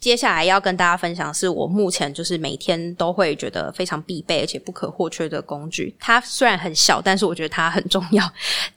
[0.00, 5.94] 接下来要跟大家分享，是我目前就是每天都会觉得非常必备而且不可或缺的工具。
[6.00, 8.24] 它虽然很小，但是我觉得它很重要。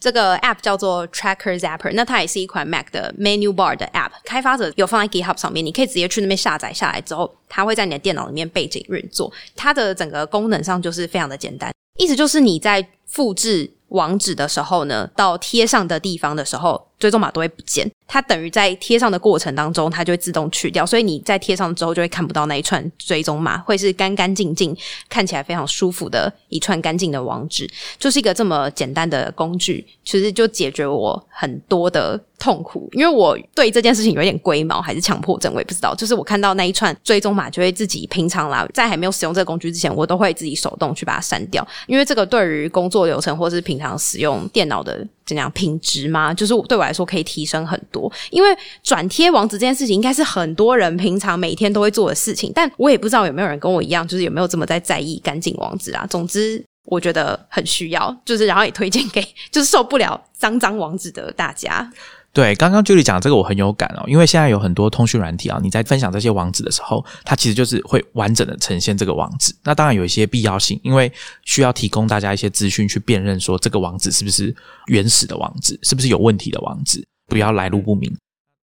[0.01, 4.11] 这个 App 叫做 Tracker Zapper，那它也是一款 Mac 的 Menu Bar 的 App。
[4.25, 9.31] 开发者有放在 GitHub 上面，你可以直接去那边下载下来之后，它会在你的电脑里面背景运作。
[9.55, 17.85] 它的整个功能上就是非常的简单，意思就是你在复制网址的时候呢，到贴上的地方的时候，追踪码都会不见。
[18.07, 24.73] 它等于在贴上的过程当中，它就会自动去掉，所以你在贴上之后就会看不到那一串追踪码，会是干干净净，
[25.09, 32.87] 看起来非常舒服的一串干净的网址，就是一个这么简单的工具，其实就解决我很多的痛苦。
[32.93, 35.93] 因为我对这件事情有点龟毛，还是强迫症，我也不知道。
[35.93, 45.05] 就是我看到那一串追踪码，就会自己平常啦，在还没有使用这个工具之前，我都会自己手动去把它删掉，因为这个对于工作流程或是平常使用电脑的。
[45.25, 46.33] 怎样品质吗？
[46.33, 48.49] 就是对我来说可以提升很多，因为
[48.81, 56.05] 转贴网址这件事情应该是很多人平常每天都会做的事情，但我也不知道有没有人跟我一样，就是有没有这么在在意干净网址啊。
[56.07, 61.89] 总之，我觉得很需要，就是然后也推荐给就是受不了脏脏网址的大家。
[62.33, 69.55] 对，刚刚 Julie 讲这个我很有感哦，因为现在有很多通讯软体啊，你在分享这些网址的时候，它其实就是会完整的呈现这个网址。
[69.63, 71.11] 那当然有一些必要性，因为
[71.45, 74.53] 需要提供大家一些资讯去辨认说这个网址是不是
[74.87, 78.11] 原始的网址，是不是有问题的网址，不要来路不明。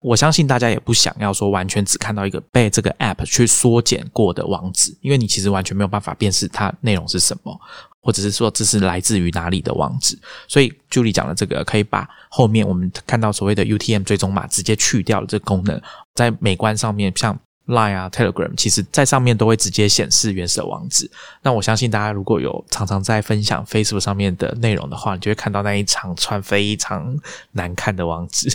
[0.00, 7.61] 我相信大家也不想要说完全只看到一个被这个 App 去缩减过的网址，因为你其实完全没有办法辨识它内容是什么，
[8.03, 10.19] 或者是说这是来自于哪里的网址。
[10.49, 15.81] 所以 Julie 讲的这个可以把后面我们看到所谓的 UTM 追踪码直接去掉了这个功能，
[16.15, 21.09] 在美观上面，像 Line 啊 Telegram，其实在上面都会直接显示原始的网址。
[21.43, 27.17] 那我相信大家如果有常常在分享 Facebook 上面的内容的话，你就会看到那一长串非常
[27.53, 28.51] 难看的网址。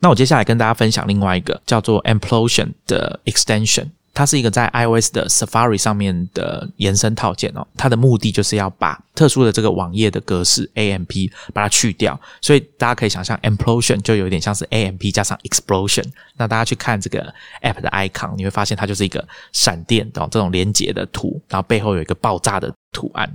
[0.00, 7.66] 那我接下来跟大家分享另外一个叫做 Implosion 的 extension，它是一个在 iOS 的 Safari 上面的延伸套件哦。
[7.76, 16.04] 它的目的就是要把特殊的这个网页的格式 AMP 把它去掉，所以大家可以想象 Implosion 就有点像是 AMP 加上 Explosion。
[16.36, 23.28] 那大家去看这个 App 的 icon，你会发现它就是一个闪电哦这种连接的图，然后背后有一个爆炸的图案。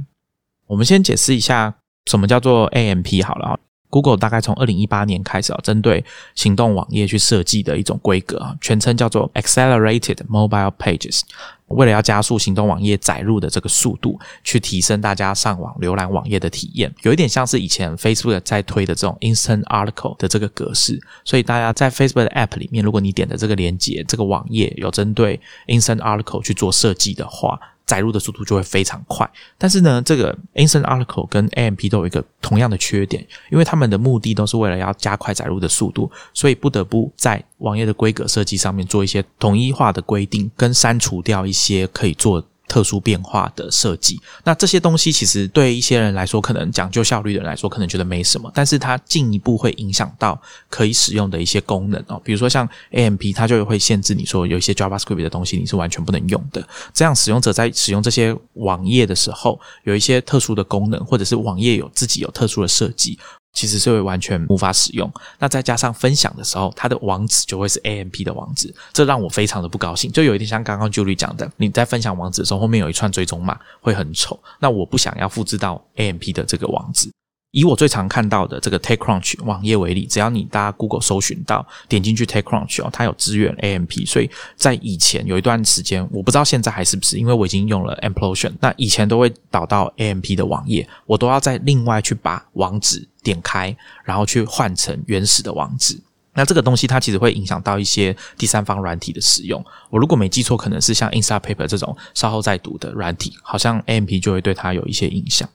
[0.65, 3.60] 我们先解释一下什么叫做 AMP 好了啊。
[3.89, 6.04] Google 大概从二零一八年开始啊，针对
[6.36, 11.21] 行动网页去设计的一种规格啊，全称叫做 Accelerated Mobile Pages。
[11.67, 20.99] 为了要加速行动网页载入的这个速度，去提升大家上网浏览网页的体验，有一点像是以前 Facebook 在推的这种 Instant Article 的这个格式。
[21.23, 27.60] 所以大家在 Facebook 的 App 里面，如果你点的这个连接，这个网页有针对 Instant Article 去做设计的话。
[27.89, 42.45] 载入的速度就会非常快，但是呢，这个 Instant Article 跟 AMP 都有一个同样的缺点，因为他们的目的都是为了要加快载入的速度，所以不得不在网页的规格设计上面做一些统一化的规定，跟删除掉一些可以做。
[42.69, 63.17] 特殊变化的设计，那这些东西其实对一些人来说，可能讲究效率的人来说，可能觉得没什么，但是它进一步会影响到可以使用的一些功能哦，比如说像 AMP，它就会限制你说有一些 JavaScript 的东西你是完全不能用的，这样使用者在使用这些网页的时候，有一些特殊的功能，或者是网页有自己有特殊的设计。
[63.60, 65.12] 其实是会完全无法使用。
[65.38, 70.10] 那再加上分享的时候，它的网址就会是 AMP 的网址，这让我非常的不高兴。
[70.13, 74.39] 就有一点像刚刚 Julie 讲的，你在分享网址的时候，后面有一串追踪码，会很丑。
[74.62, 77.12] 那我不想要复制到 AMP 的这个网址。
[77.52, 95.99] 以我最常看到的这个 TechCrunch 网页为例，只要你大家 Google 搜寻到，点进去 TechCrunch 哦，它有支援 AMP，所以在以前有一段时间，我不知道现在还是不是，因为我已经用了 Implosion，那以前都会导到 AMP 的网页，我都要再另外去把网址点开，然后去换成原始的网址。
[96.34, 99.63] 那这个东西它其实会影响到一些第三方软体的使用。
[99.89, 105.49] 我如果没记错，可能是像 Instapaper 这种稍后再读的软体，好像 AMP 就会对它有一些影响。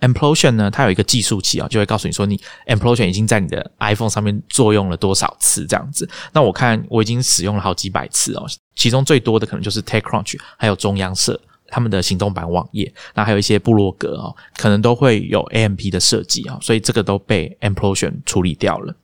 [0.00, 6.08] Implosion 呢，它有一个计数器啊，就会告诉你说你 Implosion 已经在你的 iPhone 上面作用了多少次这样子。
[6.32, 18.94] 那我看我已经使用了好几百次哦，其中最多的可能就是 TechCrunch，还有中央社他们的行动版网页，那还有一些部落格哦，可能都会有 AMP 的设计啊，所以这个都被 Implosion 处理掉了。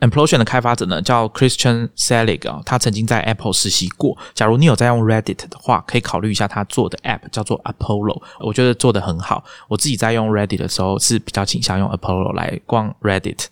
[0.00, 4.18] Implosion 的开发者呢叫 Christian Selig 啊，他曾经在 Apple 实习过。
[4.34, 9.44] 假如你有在用 Reddit 的话，可以考虑一下他做的 App 叫做 Apollo，我觉得做的很好。
[9.68, 13.44] 我自己在用 Reddit 的时候是比较倾向用 Apollo 来逛 Reddit。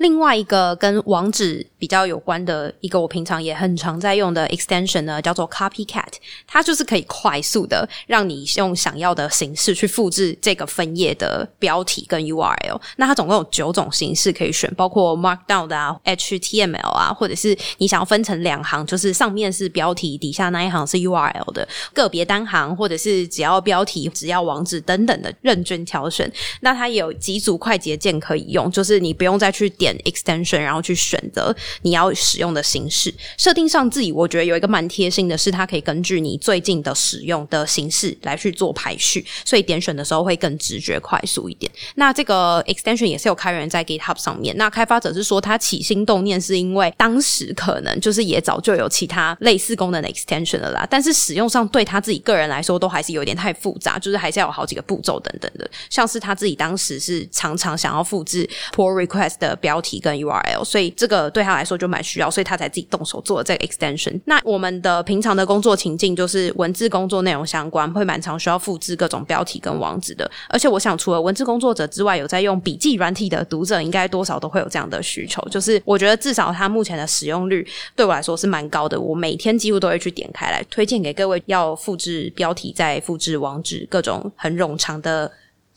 [0.00, 6.14] 另外一个跟网址比较有关的一个，我平常也很常在用的 extension 呢，叫做 Copycat。
[6.46, 12.80] 它就是可以快速的让你用想要的形式去复制这个分页的标题跟 URL。
[12.96, 26.30] 那它总共有九种形式可以选，包括 Markdown 的啊、HTML 啊，或者是你想要分成两行，就是上面是标题，底下那一行是 URL 的个别单行，或者是只要标题、只要网址等等的任君挑选。
[26.60, 29.89] 那它有几组快捷键可以用，就是你不用再去点。
[29.98, 33.12] extension，然后去选择你要使用的形式。
[33.36, 41.70] 设定上自己，我觉得有一个蛮贴心的是，它可以根据你最近的使用的形式来去做排序，所以点选的时候会更直觉、快速一点。
[41.96, 44.56] 那这个 extension 也是有开源在 GitHub 上面。
[44.56, 55.68] 那开发者是说，他起心动念是因为当时可能就是也早就有其他类似功能的 extension 了啦，但是使用上对他自己个人来说都还是有点太复杂，就是还是要有好几个步骤等等的。
[55.88, 59.79] 像是他自己当时是常常想要复制 pull request 的标。
[59.80, 64.20] 标题跟 URL，所以这个对他来说就蛮需要，所以他才自己动手做了这个 extension。
[64.26, 70.30] 那我们的平常的工作情境就是文字工作内容相关，会蛮常需要复制各种标题跟网址的。
[70.48, 75.40] 而且我想，除了文字工作者之外，有在用笔记软体的读者，应该多少都会有这样的需求。
[75.50, 77.66] 就是我觉得至少它目前的使用率
[77.96, 85.30] 对我来说是蛮高的，我每天几乎都会去点开来推荐给各位要复制标题、再复制网址、各种很冗长的。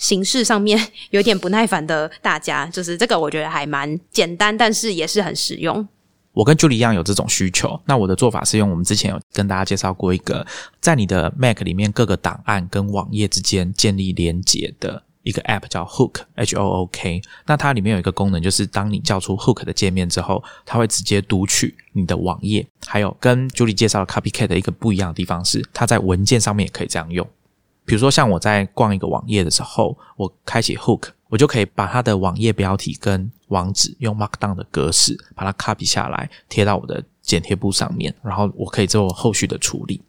[0.04, 0.78] 形式上面
[1.12, 5.88] 有点不耐烦的大家，就是这个，我觉得还蛮简单，但是也是很实用。
[6.34, 10.46] 我跟 Julie 一样有这种需求，那我的做法是用我们之前有跟大家介绍过一个，
[10.82, 17.22] 在你的 Mac 里面各个档案跟网页之间建立连接的一个 App 叫 Hook，H O O K。
[17.46, 22.68] 那它里面有一个功能，就是当你叫出 Hook 的界面之后，它会直接读取你的网页。
[22.88, 27.26] 还有跟 Julie 介绍的 Copycat 的一个不一样的地方是，它在文件上面也可以这样用。
[27.86, 40.02] 比如说，像我在逛一个网页的时候，我开启 Hook，我就可以把它的网页标题跟网址用 Markdown 的格式把它 copy 下来，贴到我的剪贴簿上面，然后我可以做后续的处理。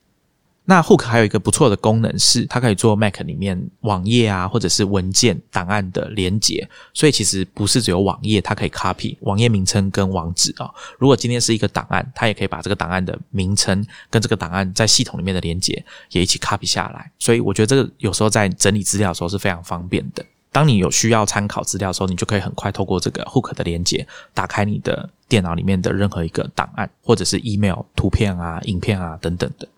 [0.66, 6.66] 那 Hook 还有一个不错的功能是，它可以做 Mac 里面网页啊，或者是文件档案的连接。
[6.94, 10.70] 所以其实不是只有网页，它可以 copy 网页名称跟网址啊。
[10.98, 17.10] 如果今天是一个档案，它也可以把这个档案的名称跟这个档案在系统里面的连接也一起 copy 下来。
[17.18, 20.24] 所以我觉得这个有时候在整理资料的时候是非常方便的。
[20.50, 29.68] 当你有需要参考资料的时候，你就可以很快透过这个 Hook 的连接，打开你的电脑里面的任何一个档案，或者是 email、图片啊、影片啊等等的。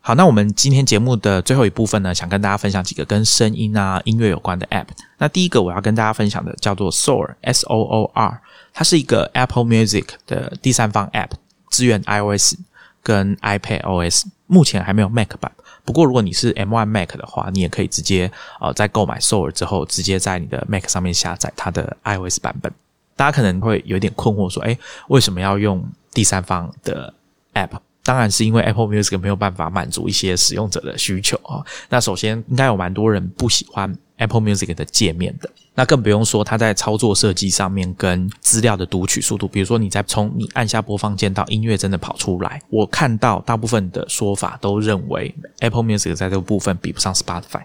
[0.00, 4.86] 好，那我们今天节目的最后一部分呢，想跟大家分享几个跟声音啊、音乐有关的 App。
[5.18, 8.40] 那第一个我要跟大家分享的叫做 Soar，S O O R，
[8.72, 11.32] 它是一个 Apple Music 的第三方 App，
[11.68, 12.54] 支援 iOS
[13.02, 15.52] 跟 iPad OS，目前还没有 Mac 版。
[15.84, 18.30] 不过如果你是 M1 Mac 的话，你也可以直接
[18.60, 22.72] 呃在购买 Soar 之后，直接在你的 Mac 上面下载它的 iOS 版本。
[23.14, 24.78] 大家可能会有点困惑，说，哎，
[25.08, 25.84] 为什么要用
[26.14, 27.12] 第三方的
[27.52, 27.78] App？
[28.08, 31.60] 当然是因为 Apple Music 没有办法满足一些使用者的需求啊。
[31.90, 39.46] 那首先应该有蛮多人不喜欢 Apple Music 的界面的，那更不用说它在操作设计上面跟资料的读取速度。
[39.46, 47.60] 比如说你在从你按下播放键到音乐真的跑出来，我看到大部分的说法都认为 Apple Music 在这个部分比不上 Spotify，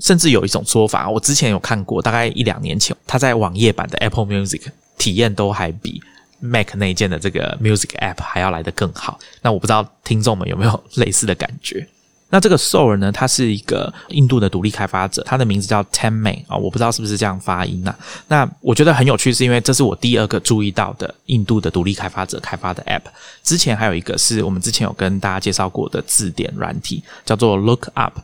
[0.00, 4.62] 甚至有一种说法，我之前有看过，大概一两年前，它在网页版的 Apple Music
[4.96, 6.00] 体验都还比。
[6.44, 11.86] Mac 内建的这个 Music App 还要来得更好，那我不知道听众们有没有类似的感觉？
[12.30, 17.96] 那这个 Soul 呢，它是一个印度的独立开发者，他的名字叫 Tenmay 啊，我不知道是不是这样发音啊。
[18.26, 23.02] 那我觉得很有趣，是因为这是我第二个注意到的印度的独立开发者开发的 App。
[23.44, 28.18] 之前还有一个是我们之前有跟大家介绍过的字典软体，叫做 Look Up。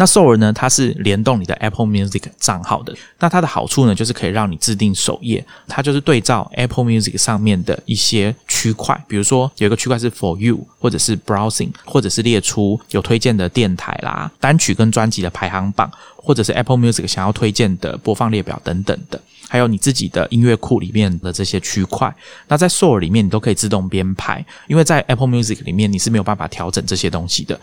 [0.00, 0.50] 那 s o r 呢？
[0.50, 2.96] 它是联动你的 Apple Music 账号的。
[3.18, 5.44] 那它的好处呢，就是可以让你制定首页。
[5.68, 19.20] 它就是对照 Apple Music 上面的一些区块，比如说有一个区块是 For You，或者是 Browsing，或者是列出有推荐的电台啦、单曲跟专辑的排行榜，或者是 Apple Music 想要推荐的播放列表等等的。
[19.50, 22.10] 还有你自己的音乐库里面的这些区块。
[22.48, 27.60] 那在 Soar 里面，你都可以自动编排，因为在 Apple Music 里面你是没有办法调整这些东西的。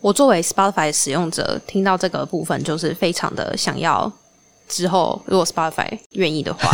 [0.00, 4.10] 我作为 Spotify 使用者，听到这个部分就是非常的想要。
[4.68, 6.68] 之后，如果 Spotify 愿意的话，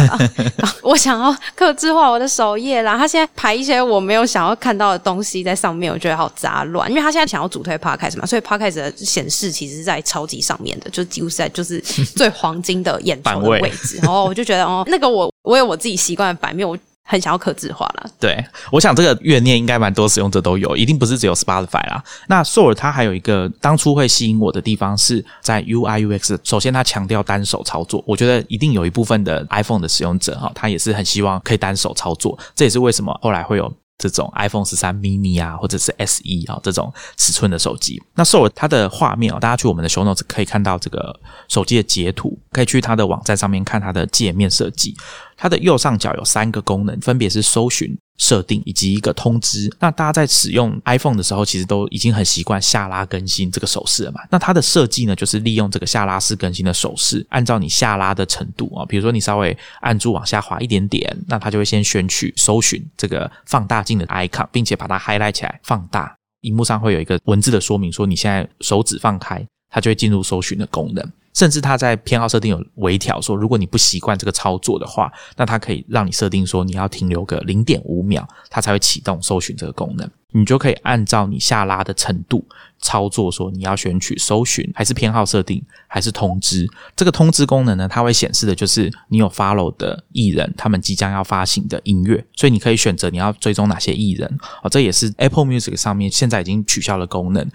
[0.83, 2.97] 我想要刻字化我的首页啦。
[2.97, 6.89] 他现在排一些我没有想要看到的东西在上面，我觉得好杂乱。
[6.89, 13.99] 因为他现在想要主推 Podcast 嘛，所以 Podcast 的显示其实是在超级上面的，就几乎是在就是最黄金的眼球的位置。
[13.99, 16.75] 然后我就觉得哦，那个我我有我自己习惯的版面，我。
[17.13, 22.03] 很想要克制化了，对，我想这个怨念应该蛮多使用者都有，一定不是只有 Spotify 啦。
[22.27, 33.71] 那 Soar 它还有一个当初会吸引我的地方是在 UI UX，首先它强调单手操作，我觉得一定有一部分的 iPhone 的使用者哈，他也是很希望可以单手操作，这也是为什么后来会有。
[34.03, 41.15] 这种 iPhone 十三 mini 啊，或者是 SE 啊，这种尺寸的手机，那 s o 它的画面啊，大家去我们的 Show Notes 可以看到这个
[41.49, 44.97] 手机的截图，可以去它的网站上面看它的界面设计。
[45.37, 47.97] 它的右上角有三个功能，分别是搜寻。
[48.23, 54.21] 设定以及一个通知，那大家在使用 iPhone 的时候，其实都已经很习惯下拉更新这个手势了嘛。
[54.31, 71.05] 那它的设计呢，就是利用这个下拉式更新的手势，按照你下拉的程度啊，比如说你稍微按住往下滑一点点，那它就会先选取搜寻这个放大镜的 icon，并且把它 highlight 起来放大，荧幕上会有一个文字的说明，说你现在手指放开，它就会进入搜寻的功能。
[71.35, 80.09] 甚至它在偏好设定有微调，说如果你不习惯这个操作的话，那它可以让你设定说你要停留个零点五秒，它才会启动搜寻这个功能。
[80.35, 82.45] 你就可以按照你下拉的程度
[82.81, 86.69] 操作，说你要选取搜寻，还是偏好设定，还是通知。
[86.95, 94.39] 这个通知功能呢，它会显示的就是你有 follow 的艺人，他们即将要发行的音乐，所以你可以选择你要追踪哪些艺人。
[94.63, 97.51] 哦，这也是 Apple Music 上面现在已经取消了功能。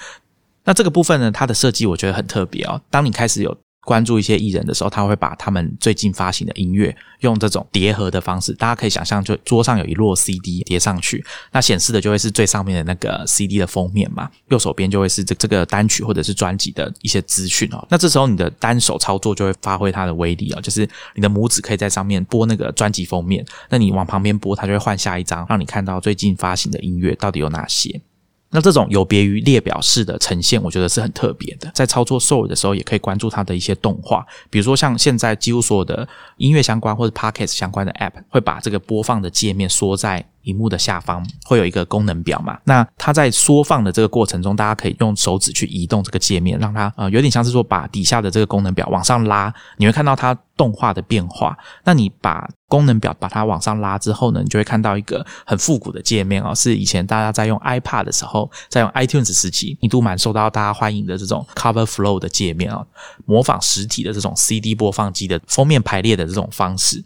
[0.67, 2.79] 那这个部分呢，它的设计我觉得很特别哦。
[2.91, 17.87] 当你开始有关注一些艺人的时候，他会把他们最近发行的音乐用这种叠合的方式，大家可以想象，就桌上有一摞 CD 叠上去，那显示的就会是最上面的那个 CD 的封面嘛，右手边就会是这这个单曲或者是专辑的一些资讯哦。
[17.89, 28.01] 那这时候你的单手操作就会发挥它的威力哦，就是你的拇指可以在上面拨那个专辑封面，那你往旁边拨，它就会换下一张，让你看到最近发行的音乐到底有哪些。
[28.57, 31.69] 那这种有别于列表式的呈现，我觉得是很特别的。
[31.75, 40.27] 在操作 Soul 的时候，也可以关注它的一些动画，比如说像现在几乎所有的音乐相关或者 Pocket 相关的 App，会把这个播放的界面缩在。
[40.47, 42.57] 荧幕的下方会有一个功能表嘛？
[42.63, 51.57] 那它在缩放的这个过程中，大家可以用手指去移动这个界面，让它呃有点像是说把底下的这个功能表往上拉，你会看到它动画的变化。
[51.83, 62.85] 那你把功能表把它往上拉之后呢，你就会看到一个很复古的界面哦，是以前大家在用 iPad 的时候，在用 iTunes 时期一度蛮受到大家欢迎的这种 Cover Flow 的界面啊，
[63.25, 67.03] 模仿实体的这种 CD 播放机的封面排列的这种方式。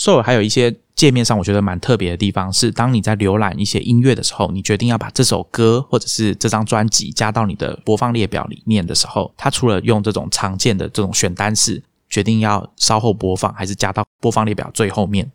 [0.00, 15.30] 所以还有一些界面上，我觉得蛮特别的地方是，当你在浏览一些音乐的时候，你决定要把这首歌或者是这张专辑加到你的播放列表里面的时候，它除了用这种常见的这种选单式决定要稍后播放还是加到播放列表最后面，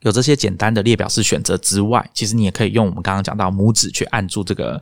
[0.00, 4.78] 有这些简单的列表式选择之外，其实你也可以用我们刚刚讲到拇指去按住这个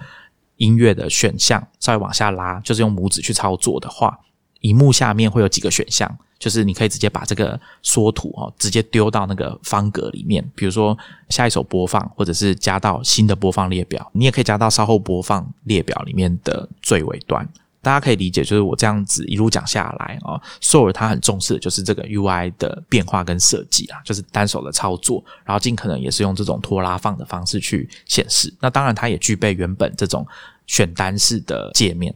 [0.56, 4.18] 音乐的选项，稍微往下拉，就是用拇指去操作的话，
[4.62, 6.18] 荧幕下面会有几个选项。
[6.40, 10.96] 就是你可以直接把这个缩图哦，直接丢到那个方格里面，比如说
[11.28, 17.46] 下一首播放，或者是加到新的播放列表，你也可以加到稍后播放列表里面的最尾端。
[17.82, 28.52] 大家可以理解，就是我这样子一路讲下来哦，Soul 它很重视的就是这个 UI 的变化跟设计啊，就是单手的操作，然后尽可能也是用这种拖拉放的方式去显示。
[28.60, 30.26] 那当然，它也具备原本这种
[30.66, 32.14] 选单式的界面。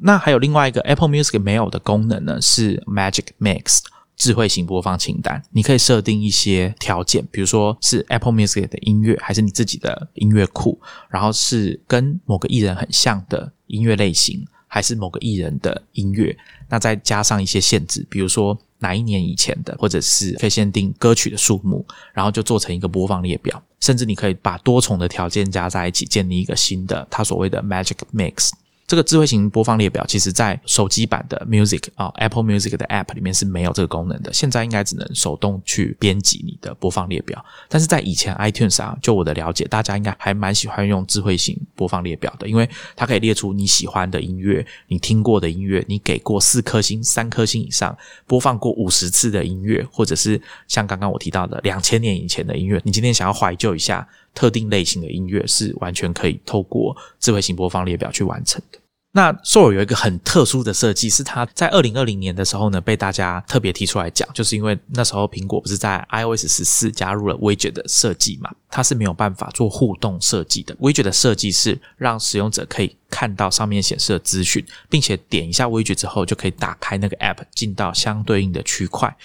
[0.00, 3.80] 那还有另外一个 Apple Music 没有的功能呢，是 Magic Mix
[4.16, 5.42] 智慧型播放清单。
[5.50, 16.36] 你可以设定一些条件，比如说是 Apple Music 的音乐，还是你自己的音乐库，然后是跟某个艺人很像的音乐类型，还是某个艺人的音乐。
[16.68, 23.62] 那再加上一些限制，比如说哪一年以前的，或者是可以限定歌曲的数目，然后就做成一个播放列表。
[23.80, 28.50] 甚至你可以把多重的条件加在一起，建立一个新的，它所谓的 Magic Mix。
[28.86, 34.32] 这个智慧型播放列表，其实在手机版的 Music 啊，Apple Music 的 App 里面是没有这个功能的。
[34.32, 37.44] 现在应该只能手动去编辑你的播放列表。
[37.68, 54.06] 但是在以前 iTunes 啊，就我的了解，大家应该还蛮喜欢用智慧型播放列表的，因为它可以列出你喜欢的音乐、你听过的音乐、你给过四颗星、三颗星以上、播放过五十次的音乐，或者是像刚刚我提到的两千年以前的音乐，你今天想要怀旧一下。
[54.36, 58.78] 特定类型的音乐是完全可以透过智慧型播放列表去完成的。
[59.12, 70.76] 那 Soul 有一个很特殊的设计，是它在二零二零年的时候呢，被大家特别提出来讲，就是因为那时候苹果不是在 iOS 十四加入了 Widget 的设计嘛，它是没有办法做互动设计的。
[70.76, 79.16] Widget 的设计是让使用者可以看到上面显示的资讯，并且点一下 Widget 之后，就可以打开那个 App 进到相对应的区块。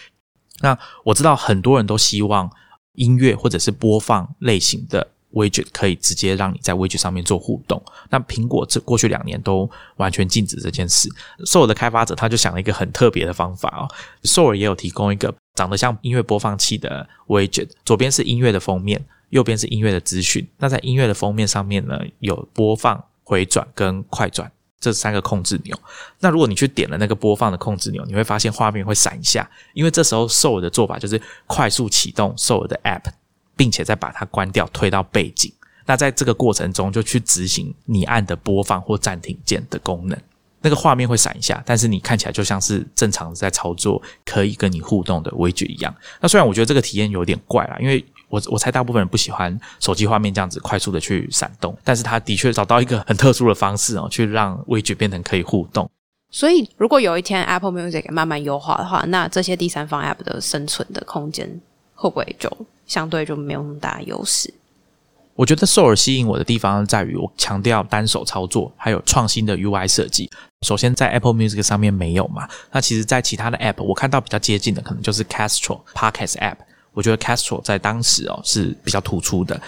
[0.62, 2.49] 那我知道很多人都希望。
[2.94, 7.82] 音乐或者是播放类型的 widget 可以直接让你在 widget 上面做互动。
[8.10, 11.10] 那苹果这过去两年都完全禁止这件事。
[11.46, 13.88] Soul 的开发者他就想了一个很特别的方法哦。
[14.24, 20.46] Soul 也有提供一个长得像音乐播放器的 widget，左边是音乐的封面，右边是音乐的资讯。
[20.58, 24.52] 那在音乐的封面上面呢，有播放、回转跟快转。
[24.82, 25.80] 这三个控制钮，
[26.20, 33.04] 那如果你去点了那个播放的控制钮，你会发现画面会闪一下，因为这时候 Soul 的做法就是快速启动 Soul 的 App，
[33.56, 35.54] 并且再把它关掉，推到背景。
[35.86, 40.20] 那在这个过程中，就去执行你按的播放或暂停键的功能。
[40.64, 45.94] 那个画面会闪一下，但是你看起来就像是正常在操作，可以跟你互动的微距一样。
[46.20, 55.88] 那虽然我觉得这个体验有点怪啦，因为我我猜大部分人不喜欢手机画面这样子快速的去闪动，但是他的确找到一个很特殊的方式哦，去让味觉变成可以互动。
[56.32, 61.62] 所以如果有一天 Apple Music 慢慢优化的话，那这些第三方 App 的生存的空间
[61.94, 62.50] 会不会就
[62.88, 64.54] 相对就没有那么大优势？
[65.36, 70.30] 我觉得 Soul 吸引我的地方在于，我强调单手操作，还有创新的 UI 设计。
[70.66, 72.48] 首先在 Apple Music 上面没有嘛？
[72.72, 76.58] 那其实，在其他的 App，我看到比较接近的，可能就是 Castro Podcast App。
[76.94, 79.60] 我觉得 Castro 在当时哦是比较突出的。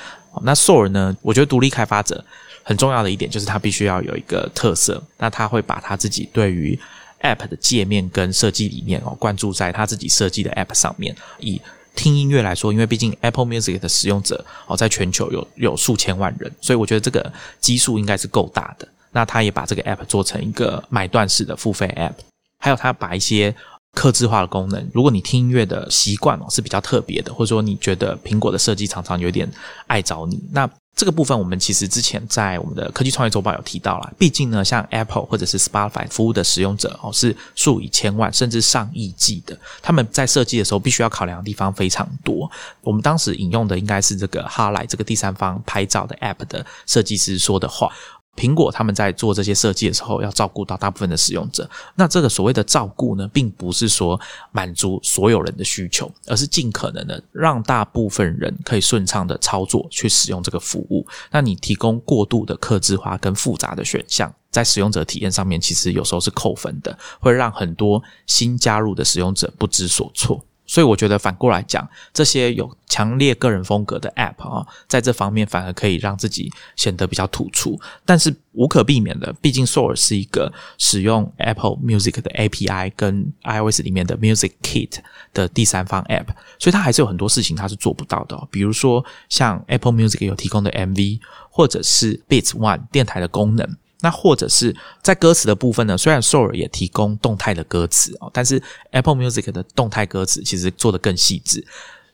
[0.41, 1.15] 那 Soul 呢？
[1.21, 2.24] 我觉得独立开发者
[2.63, 5.01] 很重要的一点就是，他必须要有一个特色。
[5.17, 6.78] 那他会把他自己对于
[7.21, 11.61] App 的界面跟设计理念哦，灌注在他自己设计的 App 上面，以。
[11.95, 18.88] 听音乐来说，因为毕竟 Apple Music 的使用者哦，在全球有有数千万人，所以我觉得这个基数应该是够大的。
[19.11, 22.15] 那他也把这个 App 做成一个买断式的付费 App，
[22.57, 23.55] 还有他把一些
[23.93, 24.89] 刻字化的功能。
[24.93, 29.49] 如果你听音乐的习惯哦是比较特别的，或者说你觉得苹果的设计常常有点
[29.87, 30.69] 爱找你，那。
[30.95, 34.13] 这个部分我们其实之前在我们的科技创业周报有提到了。
[34.15, 39.57] 毕竟呢，像 Apple 或者是 Spotify 服务的使用者哦，是数以千万甚至上亿计的。
[39.81, 42.49] 他们在设计的时候必须要考量的地方非常多。
[42.81, 47.91] 我们当时引用的应该是这个哈莱这个第三方拍照的 App 的设计师说的话。
[48.36, 51.69] 苹果他们在做这些设计的时候，要照顾到大部分的使用者。
[51.95, 54.19] 那这个所谓的照顾呢，并不是说
[54.51, 61.05] 满足所有人的需求，而是尽可能的让大部分人可以顺畅的操作去使用这个服务。
[61.31, 70.43] 那你提供过度的克制化跟复杂的选项，在使用者体验上面，其实有时候是扣分的，会让很多新加入的使用者不知所措。
[70.74, 77.80] 所以我觉得反过来讲，这些有强烈个人风格的 App 啊，在这方面反而可以让自己显得比较突出。
[78.03, 84.97] 但是无可避免的，毕竟 Soar 是一个使用 Apple Music 的 API 跟 iOS 里面的 Music Kit
[85.32, 88.47] 的第三方 App，所以它还是有很多事情它是做不到的。
[88.49, 91.19] 比如说像 Apple Music 有提供的 MV，
[91.51, 93.78] 或者是 Beats One 电台的功能。
[94.04, 95.97] 那或者是在歌词的部分呢？
[95.97, 101.66] 虽然 Soar 也提供动态的歌词哦，但是 Apple Music 的动态歌词其实做的更细致。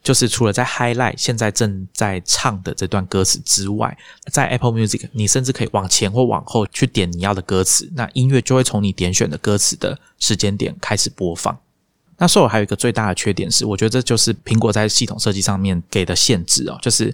[0.04, 3.98] 就是除了在 Highlight 现在正在唱的这段歌词之外，
[4.32, 11.58] 在 Apple Music 你甚至可以往前或往后去点你要的歌词，那音乐就会从你点选的歌词的时间点开始播放。
[12.18, 17.12] 那 Soar 还有一个最大的缺点是，我觉得这就是苹果在系统设计上面给的限制哦，就是。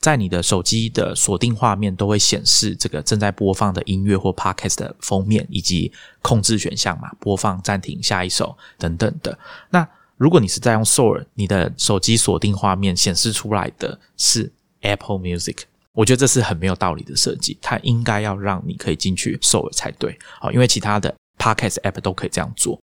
[0.00, 5.92] 在你的手机的锁定画面都会显示这个正在播放的音乐或 podcast 的封面以及
[6.22, 9.38] 控制选项嘛，播放、暂停、下一首等等的。
[9.68, 9.86] 那
[10.16, 15.58] 如果你是在用 Soar，你的手机锁定画面显示出来的是 Apple Music，
[15.92, 17.58] 我觉得这是很没有道理的设计。
[17.60, 22.80] 它应该要让你可以进去 Soar 才对啊，因为其他的 podcast app 都可以这样做。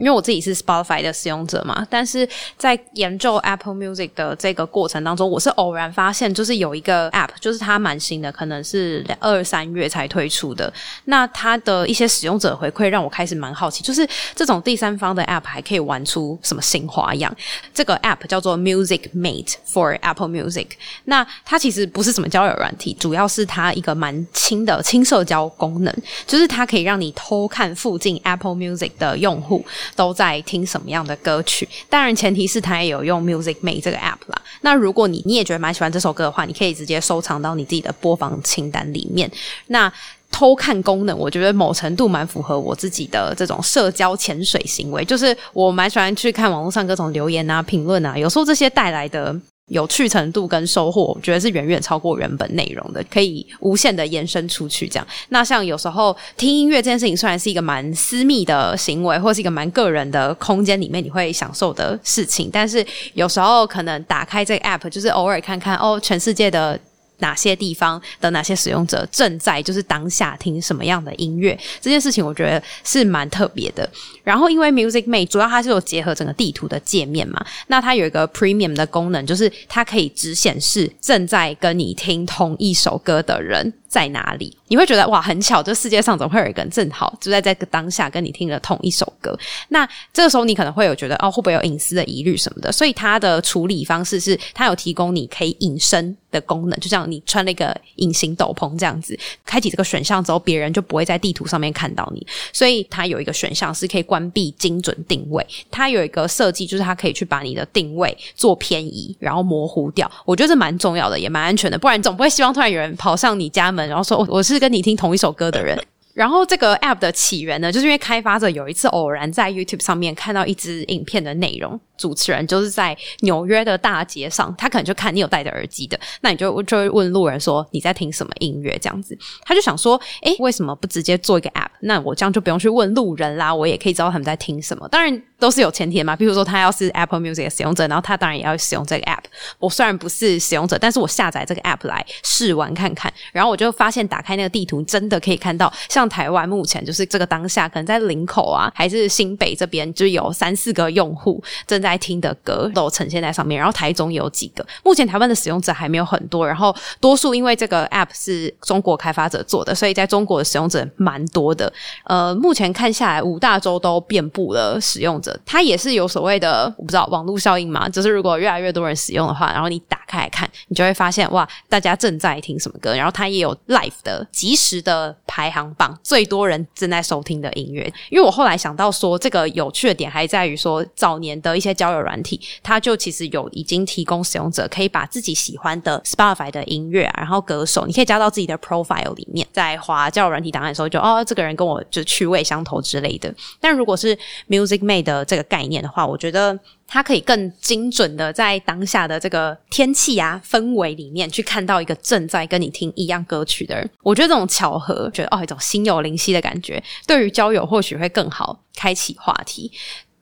[0.00, 2.26] 因为我自己是 Spotify 的使用者嘛，但是
[2.56, 10.72] 在研究 Apple Music 的这个过程当中，我是偶然发现，就是有一个 App，就是它蛮新的，可能是二三月才推出的。
[11.04, 17.30] 那它的一些使用者回馈让我开始蛮好奇，就是这种第三方的 App 还可以玩出什么新花样？
[17.74, 20.68] 这个 App 叫做 Music Mate for Apple Music。
[21.04, 25.94] 那它其实不是什么交友软体，主要是它一个蛮轻的轻社交功能，
[26.26, 29.62] 就是它可以让你偷看附近 Apple Music 的用户。
[29.96, 31.68] 都在听什么样的歌曲？
[31.88, 34.42] 当然，前提是他也有用 Music Mate 这个 App 啦。
[34.62, 39.30] 那如果你你也觉得蛮喜欢这首歌的话，你可以直接收藏到你自己的播放清单里面。
[39.66, 39.92] 那
[40.30, 49.36] 偷看功能，我觉得某程度蛮符合我自己的这种社交潜水行为，就是我蛮喜欢去看网络上各种留言啊、评论啊，有时候这些带来的。
[49.70, 54.86] 有趣程度跟收获，我觉得是远远超过原本内容的，可以无限的延伸出去。
[54.86, 66.78] 这样，那像有时候听音乐这件事情，虽然是一个蛮私密的行为，或是一个蛮个人的空间里面你会享受的事情，但是有时候可能打开这个 app，就是偶尔看看哦，全世界的。
[67.20, 71.58] 哪些地方的哪些使用者正在就是当下听什么样的音乐？
[71.80, 73.88] 这件事情我觉得是蛮特别的。
[74.22, 83.72] 然后因为 Music Mate 主要它是有结合整个地图的界面嘛，那它有一个 Premium 的功能，就是它可以只显示正在跟你听同一首歌的人。
[83.90, 84.56] 在哪里？
[84.68, 89.36] 你会觉得哇，很巧，这世界上总会有一个人正好就在这个当下跟你听了同一首歌。
[89.70, 92.70] 那这个时候你可能会有觉得哦，会不会有隐私的疑虑什么的？
[92.70, 102.24] 所以它的处理方式是，它有提供你可以隐身的功能，就像你穿了一个隐形斗篷这样子，开启这个选项之后，别人就不会在地图上面看到你。
[102.52, 105.44] 所以它有一个选项是可以关闭精准定位。
[105.68, 110.08] 它有一个设计，就是它可以去把你的定位做偏移，然后模糊掉。
[110.24, 111.76] 我觉得这蛮重要的，也蛮安全的。
[111.76, 113.79] 不然总不会希望突然有人跑上你家门。
[113.88, 115.78] 然后说，我我是跟你听同一首歌的人。
[116.14, 131.68] 然后这个 App 的起源呢，就是因为开发者有一次偶然在 YouTube 上面看到一支影片的内容，主持人就是在纽约的大街上，他可能就看你有戴着耳机的，那你就就会问路人说你在听什么音乐这样子，他就想说，哎，为什么不直接做一个 App？
[131.82, 134.86] 那我这样就不用去问路人啦，我也可以知道他们在听什么。
[134.88, 139.22] 当然都是有前提的嘛，比如说他要是 Apple Music 的使用者，然后他当然也要使用这个 App。
[139.58, 145.99] 我虽然不是使用者，但是我下载这个 App 来试玩看看，然后我就发现打开那个地图，真的可以看到像。
[146.00, 153.58] 像台湾目前就是这个当下，可能在林口啊，还是新北这边，就有三四个用户正在听的歌都呈现在上面。
[153.58, 156.46] 然后台中有几个，目前台湾的使用者还没有很多。
[156.46, 161.70] 然后多数因为这个 App 是中国开发者做的，所以在中国的使用者蛮多的。
[162.04, 165.38] 呃，目前看下来，五大洲都遍布了使用者。
[165.44, 167.86] 它也是有所谓的，我不知道网络效应嘛？
[167.90, 172.94] 就是如果越来越多人使用的话，然后你打开来看，你就会发现哇，大家正在听什么歌。
[172.94, 175.89] 然后它也有 Live 的即时的排行榜。
[176.02, 193.34] 最多人正在收听的音乐，因为我后来想到说，这个有趣的点还在于说，早年的一些交友软体，它就其实有已经提供使用者可以把自己喜欢的 Spotify 的音乐，然后歌手，你可以加到自己的 profile 里面，在滑交友软体档案的时候，就哦，这个人跟我就趣味相投之类的。
[193.60, 194.16] 但如果是
[194.48, 196.58] Music Made 的这个概念的话，我觉得。
[196.92, 203.88] 它可以更精准的在当下的这个天气啊氛围里面去看到一个正在跟你听一样歌曲的人。
[204.02, 209.70] 我觉得这种巧合，觉得哦一种心有灵犀的感觉，对于交友或许会更好开启话题。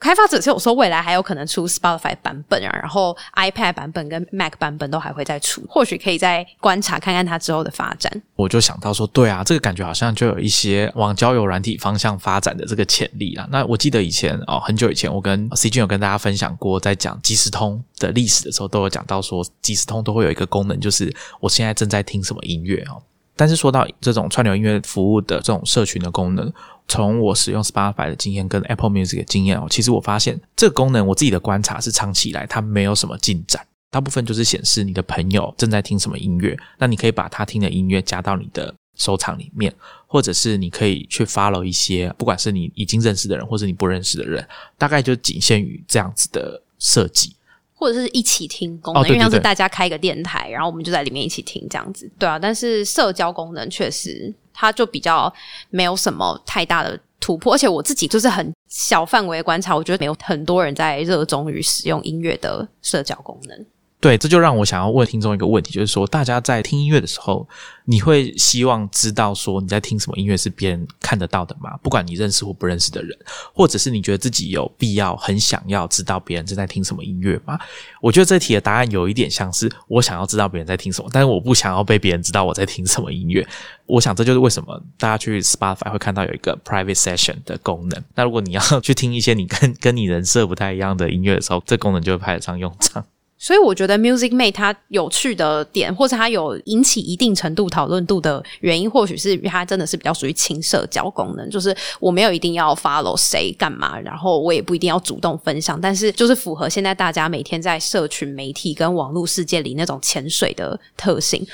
[0.01, 8.11] 开发者是有说未来还有可能出 Spotify 版本啊，然后 iPad 版本跟 Mac 版本都还会再出，或许可以再观察看看它之后的发展。
[8.37, 13.49] 我就想到说，对啊，这个感觉好像就有一些往交友软体方向发展的这个潜力啊。
[13.51, 23.03] 那我记得以前哦，很久以前我跟 C 君有跟大家分享过，在讲即时通的历史的时候，都有讲到说，即时通都会有一个功能，就是我现在正在听什么音乐哦。
[23.39, 26.53] 但是说到这种串流音乐服务的这种社群的功能，
[26.89, 39.73] 从我使用 Spotify 的经验跟 Apple Music 的经验哦，其实我发现这个功能我自己的观察是长期以来它没有什么进展，大部分就是显示你的朋友正在听什么音乐，那你可以把他听的音乐加到你的收藏里面，
[40.09, 44.45] 或者是你可以去 follow 一些不管是你已经认识的人或者你不认识的人，
[44.77, 47.33] 大概就仅限于这样子的设计。
[47.79, 52.37] 或者是一起听功能，因为像是大家开一个电台，然后我们就在里面一起听这样子，对啊。
[52.37, 55.33] 但是社交功能确实，它就比较
[55.71, 63.67] 没有什么太大的突破，而且我自己就是很小范围观察，我觉得没有很多人在热衷于使用音乐的社交功能。
[64.01, 67.49] 对，这就让我想要问听众一个问题，就是说，大家在听音乐的时候，
[67.85, 71.77] 你会希望知道说你在听什么音乐是别人看得到的吗？
[71.83, 73.19] 不管你认识或不认识的人，
[73.53, 77.59] 或者是你觉得自己有必要很想要知道别人正在听什么音乐吗？
[78.01, 83.45] 我觉得这题的答案有一点像是我想要知道别人在听什么，但是我不想要被别人知道我在听什么音乐。
[83.87, 88.05] 我想这就是为什么大家去 Spotify 会看到有一个 Private Session 的功能。
[88.15, 93.05] 那如果你要 去听一些你跟跟你人设不太一样的音乐的时候，这功能就会派得上用场。
[93.39, 111.47] 所以我觉得 Music Mate 它有趣的点，或是它有引起一定程度讨论度的原因，或许是它真的是比较属于轻社交功能，就是我没有一定要 follow 谁干嘛，然后我也不一定要主动分享，但是就是符合现在大家每天在社群媒体跟网络世界里那种潜水的特性。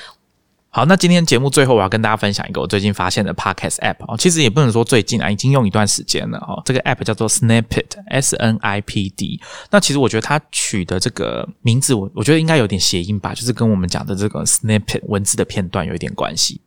[0.75, 6.61] 好，那今天节目最后我要跟大家分享一个我最近发现的 podcast app 哦，其实也不能说最近啊，已经用一段时间了哦。
[6.65, 9.39] 这个 app 叫做 Snippet，S-N-I-P-D。
[9.71, 16.59] 那其实我觉得它取的这个名字，我我觉得应该有点谐音吧，就是跟我们讲的这个 snippet 文字的片段有一点关系。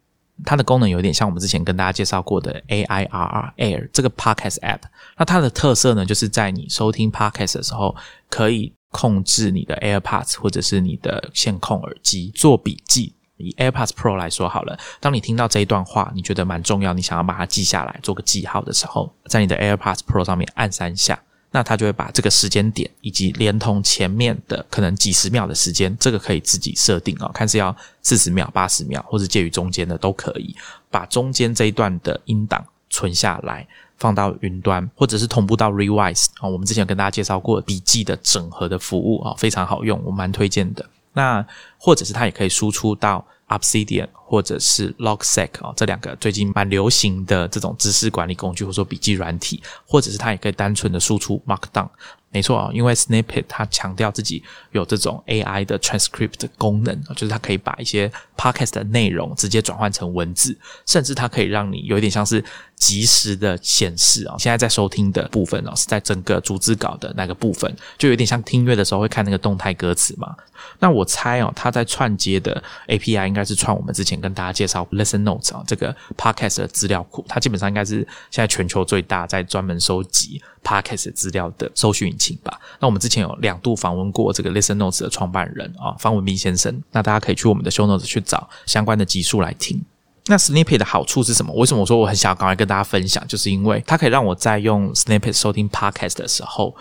[0.43, 4.81] 它的功能有点像我们之前跟大家介绍过的 A I R R Air 这个 podcast app。
[5.19, 7.95] 那它的特色呢，就是在你收听 podcast 的时候，
[8.31, 13.13] 可以控制你的 AirPods 或者是你的线控耳机做笔记。
[13.39, 21.19] 以 AirPods Pro 来说好了，当你听到这一段话，你觉得蛮重要，你想要把它记下来，做个记号的时候，在你的 AirPods Pro 上面按三下，
[21.51, 30.55] 那它就会把这个时间点以及连同前面的可能几十秒的时间，这个可以自己设定哦，看是要四十秒、八十秒，或者介于中间的都可以，
[30.91, 33.67] 把中间这一段的音档存下来，
[33.97, 40.85] 放到云端，或者是同步到 Revise 啊，我们之前有跟大家介绍过笔记的整合的服务啊，非常好用，我蛮推荐的。
[41.19, 41.45] 那
[41.77, 51.89] 或者是它也可以输出到 Obsidian 或者是 Logseq 啊，这两个最近蛮流行的这种知识管理工具或者说笔记软体，或者是它也可以单纯的输出 Markdown。
[52.31, 60.55] 没错啊，因为 Snippet 它强调自己有这种 AI 的 transcript 功能，就是它可以把一些 podcast 的内容直接转换成文字，
[60.85, 62.45] 甚至它可以让你有一点像是
[62.77, 70.37] 及时的显示啊，现在在收听的部分哦，是在整个逐字稿的那个部分，就有点像听乐的时候会看那个动态歌词嘛。
[70.81, 77.97] 那我猜哦，它在串接的 API 应该是串我们之前跟大家介绍 Listen Notes 啊这个 podcast 的资料库，它基本上应该是
[78.31, 82.61] 现在全球最大在专门收集 podcast 资料的搜寻引擎吧。
[82.79, 89.85] 那我们之前有两度访问过这个 Listen Notes 的创办人啊方文斌先生，那大家可以去我们的 Show Notes 去找相关的集数来听。
[90.27, 91.53] 那 Snippet 的好处是什么？
[91.55, 93.27] 为什么我说我很想要赶快跟大家分享？
[93.27, 96.77] 就是因为它可以让我在用 Snippet 收听 podcast 的时候。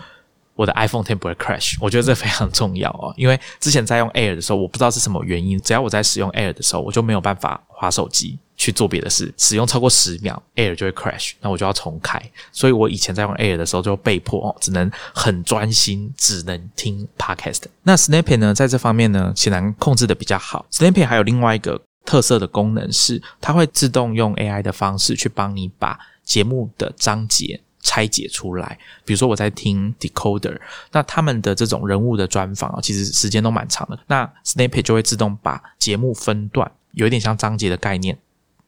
[0.58, 3.14] 我的 iPhone Ten 不会 crash，我觉得这非常重要哦。
[3.16, 12.20] 因为之前在用 Air 的时候，我不知道是什么原因，只要我在使用 Air 的时候，我就没有办法划手机去做别的事，使用超过十秒，Air 就会 crash，那我就要重开。
[12.50, 17.62] 所以我以前在用 Air 的时候，就被迫哦，只能很专心，只能听 Podcast。
[17.84, 20.66] 那 Snappy 呢，在这方面呢，显然控制的比较好。
[20.72, 27.60] Snappy 还有另外一个特色的功能是，它会自动用 AI 的方式去帮你把节目的章节。
[27.88, 30.60] 拆解出来，比如说我在听 Decoder，
[30.92, 33.98] 那他们的这种人物的专访啊，其实时间都蛮长的。
[34.06, 38.18] 那 Snippet 就会自动把节目分段，有一点像章节的概念，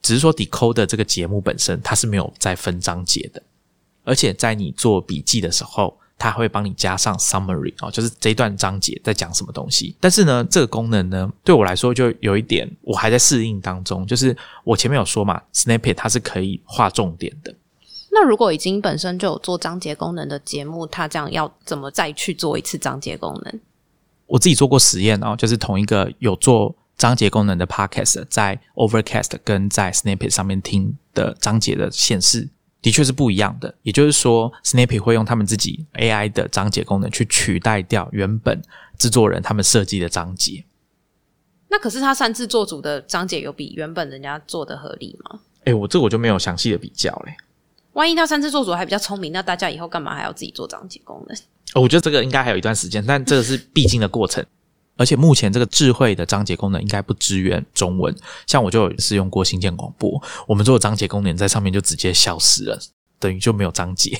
[0.00, 3.42] 只是说 Decoder 这个节目本身它是没有再分章节的，
[4.04, 9.94] 而且在你做笔记的时候，它会帮你加上 Summary 啊，就是这一段章节在讲什么东西。
[10.00, 17.54] 但是呢，这个功能呢，对我来说就有一点我还在适应当中，就是我前面有说嘛，Snippet 它是可以画重点的。
[18.12, 23.60] 那如果已经本身就有做章节功能的节目，它这样要怎么再去做一次章节功能？
[24.26, 32.48] 我自己做过实验哦，就是同一个有做章节功能的 podcast，在 Overcast 跟在 Snippet 上面听的章节的显示，
[32.82, 33.74] 的确是不一样的。
[33.82, 38.60] 也就是说，Snippet 会用他们自己 AI 的章节功能去取代掉原本
[38.98, 40.64] 制作人他们设计的章节。
[41.68, 45.40] 那可是他擅自做主的章节有比原本人家做的合理吗？
[45.64, 47.36] 哎，我这我就没有详细的比较嘞。
[47.92, 51.38] 万一他三次做主还比较聪明，那大家以后干嘛还要自己做章节功能？
[51.74, 54.44] 我觉得这个应该还有一段时间，但这个是必经的过程。
[54.96, 58.14] 而且目前这个智慧的章节功能应该不支援中文，
[58.46, 62.78] 像我就试用过新建广播，我们做的章节功能在上面就直接消失了，
[63.18, 64.18] 等于就没有章节。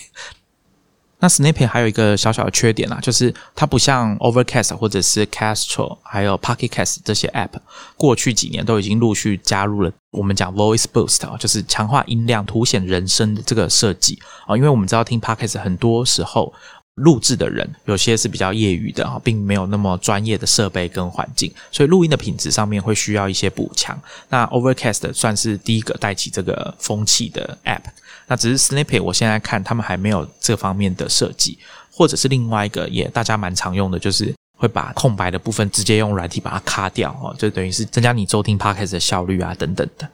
[1.20, 7.50] 那 Snippet 还有一个小小的缺点啊，就是它不像 Overcast 或者是 Castro 还有 Pocket Cast 这些 App，
[7.96, 14.56] 过去几年都已经陆续加入了我们讲 Voice Boost 啊，就是强化音量、凸显人声的这个设计啊。
[14.56, 16.52] 因为我们知道听 Podcast 很多时候
[16.94, 23.98] 录制的人有些是比较业余的啊，并没有那么专业的设备跟环境，所以录音的品质上面会需要一些补强。
[24.30, 27.82] 那 Overcast 算是第一个带起这个风气的 App。
[28.30, 31.58] 那只是 Snippet，我现在看他们还没有这方面的设计，
[31.92, 40.08] 或者是另外一个也大家蛮常用的，就是会把空白的部分直接用软体把它卡掉哦，就等于是增加你收听 Podcast 的效率啊等等的。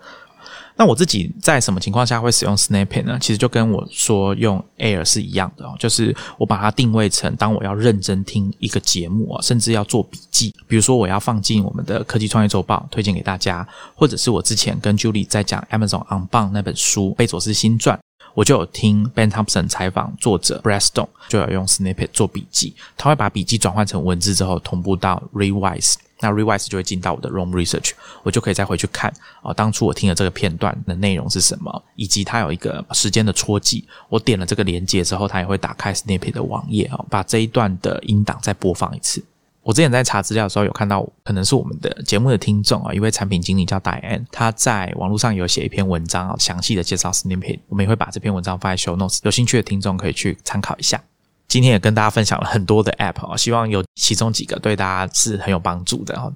[0.78, 3.18] 那我自己在什么情况下会使用 Snippet 呢？
[3.18, 17.96] 其实就跟我说用 Air 是一样的哦，就是我把它定位成当我要认真听一个节目啊，甚至要做笔记，比如说我要放进我们的科技创业周报推荐给大家，或者是我之前跟 Julie 在讲 Amazon On b o n 那本书《贝佐斯新传》。
[18.36, 29.10] 我就有听 Ben Thompson 采访作者 Bradstone，就有用 Snippet 做笔记，他会把笔记转换成文字之后同步到 Revise 那 Revise 就会进到我的 Room Research，我就可以再回去看
[29.40, 39.24] 哦，当初我听的这个片段的内容是什么，以及它有一个时间的戳记，我点了这个连接之后，它也会打开 Snippet 的网页哦，把这一段的音档再播放一次。
[39.66, 47.58] 我之前在查资料的时候，有看到可能是我们的节目的听众啊，一位产品经理叫戴安，他在网络上有写一篇文章啊，详细的介绍 Snippet。
[47.68, 51.02] 我们也会把这篇文章放在 Show Notes，有兴趣的听众可以去参考一下。
[51.48, 56.32] 今天也跟大家分享了很多的 App 啊，希望有其中几个对大家是很有帮助的哈。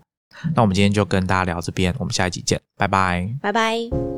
[0.57, 4.10] 那我们今天就跟大家聊这边，我们下一集见，拜拜，拜拜。